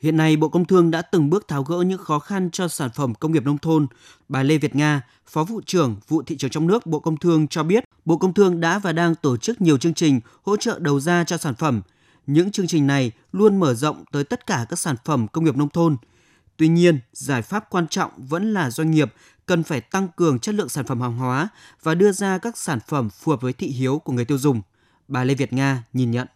Hiện 0.00 0.16
nay, 0.16 0.36
Bộ 0.36 0.48
Công 0.48 0.64
Thương 0.64 0.90
đã 0.90 1.02
từng 1.02 1.30
bước 1.30 1.48
tháo 1.48 1.62
gỡ 1.62 1.82
những 1.82 1.98
khó 1.98 2.18
khăn 2.18 2.50
cho 2.50 2.68
sản 2.68 2.90
phẩm 2.94 3.14
công 3.14 3.32
nghiệp 3.32 3.44
nông 3.44 3.58
thôn. 3.58 3.86
Bà 4.28 4.42
Lê 4.42 4.58
Việt 4.58 4.74
Nga, 4.74 5.02
Phó 5.26 5.44
vụ 5.44 5.60
trưởng 5.66 5.96
vụ 6.08 6.22
thị 6.22 6.36
trường 6.36 6.50
trong 6.50 6.66
nước 6.66 6.86
Bộ 6.86 7.00
Công 7.00 7.16
Thương 7.16 7.48
cho 7.48 7.62
biết, 7.62 7.84
Bộ 8.04 8.16
Công 8.16 8.34
Thương 8.34 8.60
đã 8.60 8.78
và 8.78 8.92
đang 8.92 9.14
tổ 9.14 9.36
chức 9.36 9.60
nhiều 9.60 9.78
chương 9.78 9.94
trình 9.94 10.20
hỗ 10.42 10.56
trợ 10.56 10.78
đầu 10.78 11.00
ra 11.00 11.24
cho 11.24 11.36
sản 11.36 11.54
phẩm. 11.54 11.82
Những 12.26 12.50
chương 12.50 12.66
trình 12.66 12.86
này 12.86 13.12
luôn 13.32 13.60
mở 13.60 13.74
rộng 13.74 14.04
tới 14.12 14.24
tất 14.24 14.46
cả 14.46 14.66
các 14.68 14.78
sản 14.78 14.96
phẩm 15.04 15.28
công 15.28 15.44
nghiệp 15.44 15.56
nông 15.56 15.68
thôn. 15.68 15.96
Tuy 16.56 16.68
nhiên, 16.68 16.98
giải 17.12 17.42
pháp 17.42 17.70
quan 17.70 17.88
trọng 17.88 18.10
vẫn 18.16 18.52
là 18.52 18.70
doanh 18.70 18.90
nghiệp 18.90 19.12
cần 19.50 19.62
phải 19.62 19.80
tăng 19.80 20.08
cường 20.16 20.38
chất 20.38 20.54
lượng 20.54 20.68
sản 20.68 20.84
phẩm 20.84 21.00
hàng 21.00 21.16
hóa 21.16 21.48
và 21.82 21.94
đưa 21.94 22.12
ra 22.12 22.38
các 22.38 22.56
sản 22.56 22.78
phẩm 22.86 23.10
phù 23.10 23.30
hợp 23.30 23.40
với 23.40 23.52
thị 23.52 23.66
hiếu 23.66 23.98
của 23.98 24.12
người 24.12 24.24
tiêu 24.24 24.38
dùng. 24.38 24.62
Bà 25.08 25.24
Lê 25.24 25.34
Việt 25.34 25.52
Nga 25.52 25.82
nhìn 25.92 26.10
nhận. 26.10 26.26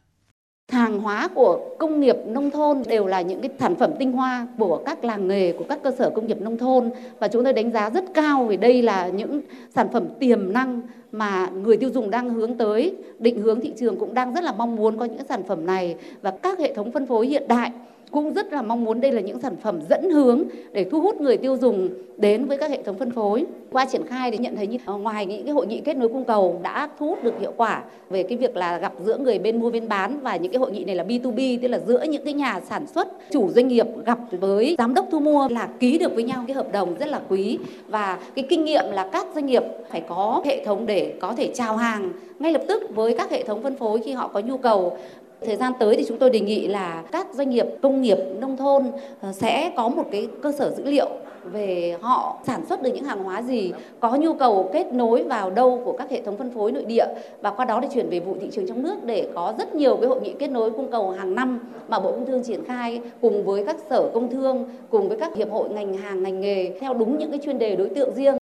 Hàng 0.72 1.00
hóa 1.00 1.28
của 1.34 1.76
công 1.78 2.00
nghiệp 2.00 2.16
nông 2.26 2.50
thôn 2.50 2.82
đều 2.86 3.06
là 3.06 3.20
những 3.20 3.40
cái 3.40 3.50
sản 3.60 3.74
phẩm 3.76 3.90
tinh 3.98 4.12
hoa 4.12 4.46
của 4.58 4.82
các 4.86 5.04
làng 5.04 5.28
nghề, 5.28 5.52
của 5.52 5.64
các 5.68 5.78
cơ 5.84 5.90
sở 5.98 6.10
công 6.14 6.26
nghiệp 6.26 6.40
nông 6.40 6.58
thôn 6.58 6.90
và 7.20 7.28
chúng 7.28 7.44
tôi 7.44 7.52
đánh 7.52 7.72
giá 7.72 7.90
rất 7.90 8.04
cao 8.14 8.46
vì 8.46 8.56
đây 8.56 8.82
là 8.82 9.08
những 9.08 9.40
sản 9.74 9.88
phẩm 9.92 10.08
tiềm 10.20 10.52
năng 10.52 10.80
mà 11.12 11.48
người 11.48 11.76
tiêu 11.76 11.90
dùng 11.94 12.10
đang 12.10 12.30
hướng 12.30 12.58
tới, 12.58 12.96
định 13.18 13.42
hướng 13.42 13.60
thị 13.60 13.72
trường 13.78 13.98
cũng 13.98 14.14
đang 14.14 14.34
rất 14.34 14.44
là 14.44 14.52
mong 14.52 14.76
muốn 14.76 14.98
có 14.98 15.04
những 15.04 15.26
sản 15.28 15.42
phẩm 15.48 15.66
này 15.66 15.96
và 16.22 16.30
các 16.42 16.58
hệ 16.58 16.74
thống 16.74 16.92
phân 16.92 17.06
phối 17.06 17.26
hiện 17.26 17.48
đại 17.48 17.70
cũng 18.14 18.32
rất 18.32 18.52
là 18.52 18.62
mong 18.62 18.84
muốn 18.84 19.00
đây 19.00 19.12
là 19.12 19.20
những 19.20 19.40
sản 19.40 19.56
phẩm 19.62 19.80
dẫn 19.90 20.10
hướng 20.10 20.42
để 20.72 20.84
thu 20.84 21.00
hút 21.00 21.20
người 21.20 21.36
tiêu 21.36 21.56
dùng 21.56 21.88
đến 22.16 22.44
với 22.44 22.58
các 22.58 22.70
hệ 22.70 22.82
thống 22.82 22.98
phân 22.98 23.10
phối. 23.10 23.44
Qua 23.72 23.84
triển 23.84 24.06
khai 24.06 24.30
thì 24.30 24.38
nhận 24.38 24.56
thấy 24.56 24.66
như 24.66 24.78
ờ, 24.84 24.96
ngoài 24.96 25.26
những 25.26 25.44
cái 25.44 25.52
hội 25.52 25.66
nghị 25.66 25.80
kết 25.80 25.96
nối 25.96 26.08
cung 26.08 26.24
cầu 26.24 26.60
đã 26.62 26.88
thu 26.98 27.06
hút 27.06 27.24
được 27.24 27.40
hiệu 27.40 27.52
quả 27.56 27.82
về 28.10 28.22
cái 28.22 28.38
việc 28.38 28.56
là 28.56 28.78
gặp 28.78 28.92
giữa 29.04 29.18
người 29.18 29.38
bên 29.38 29.60
mua 29.60 29.70
bên 29.70 29.88
bán 29.88 30.20
và 30.22 30.36
những 30.36 30.52
cái 30.52 30.58
hội 30.58 30.72
nghị 30.72 30.84
này 30.84 30.96
là 30.96 31.04
B2B 31.04 31.58
tức 31.62 31.68
là 31.68 31.78
giữa 31.86 32.02
những 32.02 32.24
cái 32.24 32.34
nhà 32.34 32.60
sản 32.68 32.86
xuất, 32.86 33.08
chủ 33.30 33.50
doanh 33.50 33.68
nghiệp 33.68 33.86
gặp 34.06 34.18
với 34.30 34.74
giám 34.78 34.94
đốc 34.94 35.06
thu 35.10 35.20
mua 35.20 35.48
là 35.48 35.68
ký 35.80 35.98
được 35.98 36.14
với 36.14 36.24
nhau 36.24 36.44
cái 36.46 36.54
hợp 36.54 36.72
đồng 36.72 36.94
rất 36.94 37.08
là 37.08 37.20
quý 37.28 37.58
và 37.88 38.18
cái 38.34 38.44
kinh 38.48 38.64
nghiệm 38.64 38.84
là 38.90 39.08
các 39.12 39.26
doanh 39.34 39.46
nghiệp 39.46 39.62
phải 39.90 40.00
có 40.08 40.42
hệ 40.44 40.64
thống 40.64 40.86
để 40.86 41.14
có 41.20 41.32
thể 41.36 41.50
chào 41.54 41.76
hàng 41.76 42.12
ngay 42.38 42.52
lập 42.52 42.62
tức 42.68 42.82
với 42.94 43.14
các 43.18 43.30
hệ 43.30 43.42
thống 43.44 43.62
phân 43.62 43.76
phối 43.76 44.00
khi 44.04 44.12
họ 44.12 44.28
có 44.28 44.40
nhu 44.40 44.56
cầu 44.56 44.98
Thời 45.44 45.56
gian 45.56 45.72
tới 45.78 45.96
thì 45.96 46.04
chúng 46.08 46.18
tôi 46.18 46.30
đề 46.30 46.40
nghị 46.40 46.66
là 46.66 47.02
các 47.12 47.26
doanh 47.34 47.50
nghiệp 47.50 47.66
công 47.82 48.02
nghiệp 48.02 48.18
nông 48.40 48.56
thôn 48.56 48.82
ờ, 49.20 49.32
sẽ 49.32 49.72
có 49.76 49.88
một 49.88 50.04
cái 50.10 50.28
cơ 50.42 50.52
sở 50.52 50.70
dữ 50.70 50.84
liệu 50.84 51.08
về 51.52 51.96
họ 52.00 52.38
sản 52.46 52.66
xuất 52.68 52.82
được 52.82 52.90
những 52.94 53.04
hàng 53.04 53.24
hóa 53.24 53.42
gì, 53.42 53.72
có 54.00 54.16
nhu 54.16 54.34
cầu 54.34 54.70
kết 54.72 54.92
nối 54.92 55.22
vào 55.24 55.50
đâu 55.50 55.82
của 55.84 55.92
các 55.92 56.10
hệ 56.10 56.22
thống 56.22 56.36
phân 56.36 56.50
phối 56.50 56.72
nội 56.72 56.84
địa 56.84 57.06
và 57.40 57.50
qua 57.50 57.64
đó 57.64 57.80
để 57.80 57.88
chuyển 57.94 58.10
về 58.10 58.20
vụ 58.20 58.36
thị 58.40 58.48
trường 58.52 58.66
trong 58.68 58.82
nước 58.82 59.04
để 59.04 59.28
có 59.34 59.54
rất 59.58 59.74
nhiều 59.74 59.96
cái 59.96 60.08
hội 60.08 60.20
nghị 60.20 60.34
kết 60.38 60.48
nối 60.48 60.70
cung 60.70 60.90
cầu 60.90 61.10
hàng 61.10 61.34
năm 61.34 61.60
mà 61.88 61.98
Bộ 62.00 62.10
Công 62.10 62.26
Thương 62.26 62.42
triển 62.44 62.64
khai 62.64 63.00
cùng 63.20 63.44
với 63.44 63.66
các 63.66 63.76
sở 63.90 64.10
công 64.14 64.30
thương, 64.30 64.64
cùng 64.90 65.08
với 65.08 65.18
các 65.18 65.36
hiệp 65.36 65.50
hội 65.50 65.68
ngành 65.68 65.94
hàng 65.94 66.22
ngành 66.22 66.40
nghề 66.40 66.78
theo 66.80 66.94
đúng 66.94 67.18
những 67.18 67.30
cái 67.30 67.40
chuyên 67.44 67.58
đề 67.58 67.76
đối 67.76 67.88
tượng 67.88 68.14
riêng. 68.14 68.36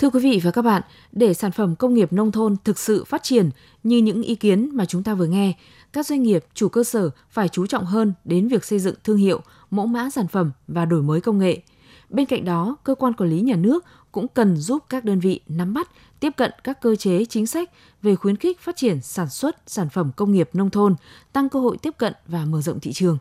Thưa 0.00 0.10
quý 0.10 0.20
vị 0.20 0.40
và 0.42 0.50
các 0.50 0.62
bạn, 0.62 0.82
để 1.12 1.34
sản 1.34 1.52
phẩm 1.52 1.76
công 1.76 1.94
nghiệp 1.94 2.12
nông 2.12 2.32
thôn 2.32 2.56
thực 2.64 2.78
sự 2.78 3.04
phát 3.04 3.22
triển 3.22 3.50
như 3.82 3.98
những 3.98 4.22
ý 4.22 4.34
kiến 4.34 4.70
mà 4.72 4.84
chúng 4.84 5.02
ta 5.02 5.14
vừa 5.14 5.26
nghe, 5.26 5.52
các 5.92 6.06
doanh 6.06 6.22
nghiệp, 6.22 6.44
chủ 6.54 6.68
cơ 6.68 6.84
sở 6.84 7.10
phải 7.30 7.48
chú 7.48 7.66
trọng 7.66 7.84
hơn 7.84 8.12
đến 8.24 8.48
việc 8.48 8.64
xây 8.64 8.78
dựng 8.78 8.94
thương 9.04 9.16
hiệu, 9.16 9.40
mẫu 9.70 9.86
mã 9.86 10.10
sản 10.10 10.28
phẩm 10.28 10.52
và 10.68 10.84
đổi 10.84 11.02
mới 11.02 11.20
công 11.20 11.38
nghệ. 11.38 11.62
Bên 12.08 12.26
cạnh 12.26 12.44
đó, 12.44 12.76
cơ 12.84 12.94
quan 12.94 13.12
quản 13.12 13.30
lý 13.30 13.40
nhà 13.40 13.56
nước 13.56 13.84
cũng 14.12 14.28
cần 14.28 14.56
giúp 14.56 14.84
các 14.88 15.04
đơn 15.04 15.20
vị 15.20 15.40
nắm 15.48 15.74
bắt, 15.74 15.90
tiếp 16.20 16.30
cận 16.36 16.52
các 16.64 16.80
cơ 16.80 16.96
chế 16.96 17.24
chính 17.24 17.46
sách 17.46 17.70
về 18.02 18.16
khuyến 18.16 18.36
khích 18.36 18.60
phát 18.60 18.76
triển 18.76 19.00
sản 19.00 19.28
xuất 19.28 19.56
sản 19.66 19.88
phẩm 19.88 20.10
công 20.16 20.32
nghiệp 20.32 20.50
nông 20.52 20.70
thôn, 20.70 20.94
tăng 21.32 21.48
cơ 21.48 21.60
hội 21.60 21.76
tiếp 21.76 21.94
cận 21.98 22.12
và 22.26 22.44
mở 22.44 22.62
rộng 22.62 22.80
thị 22.80 22.92
trường. 22.92 23.18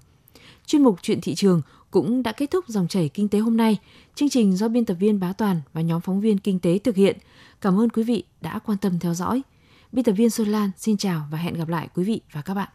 Chuyên 0.66 0.84
mục 0.84 1.00
Chuyện 1.02 1.22
thị 1.22 1.36
trường 1.36 1.62
cũng 1.92 2.24
đã 2.24 2.32
kết 2.32 2.52
thúc 2.52 2.68
dòng 2.68 2.88
chảy 2.88 3.10
kinh 3.10 3.30
tế 3.30 3.40
hôm 3.40 3.58
nay. 3.58 3.78
Chương 4.16 4.30
trình 4.30 4.58
do 4.58 4.68
biên 4.68 4.86
tập 4.86 4.94
viên 4.94 5.20
Bá 5.20 5.34
Toàn 5.34 5.62
và 5.74 5.82
nhóm 5.82 6.02
phóng 6.02 6.22
viên 6.22 6.38
kinh 6.38 6.60
tế 6.60 6.80
thực 6.80 6.96
hiện. 6.96 7.18
Cảm 7.62 7.80
ơn 7.80 7.90
quý 7.90 8.04
vị 8.04 8.24
đã 8.42 8.60
quan 8.60 8.78
tâm 8.78 9.00
theo 9.00 9.14
dõi. 9.14 9.42
Biên 9.92 10.04
tập 10.04 10.12
viên 10.12 10.30
Xuân 10.30 10.48
Lan 10.48 10.72
xin 10.78 10.98
chào 10.98 11.28
và 11.32 11.38
hẹn 11.38 11.54
gặp 11.54 11.68
lại 11.68 11.88
quý 11.96 12.04
vị 12.04 12.22
và 12.32 12.42
các 12.42 12.54
bạn. 12.54 12.68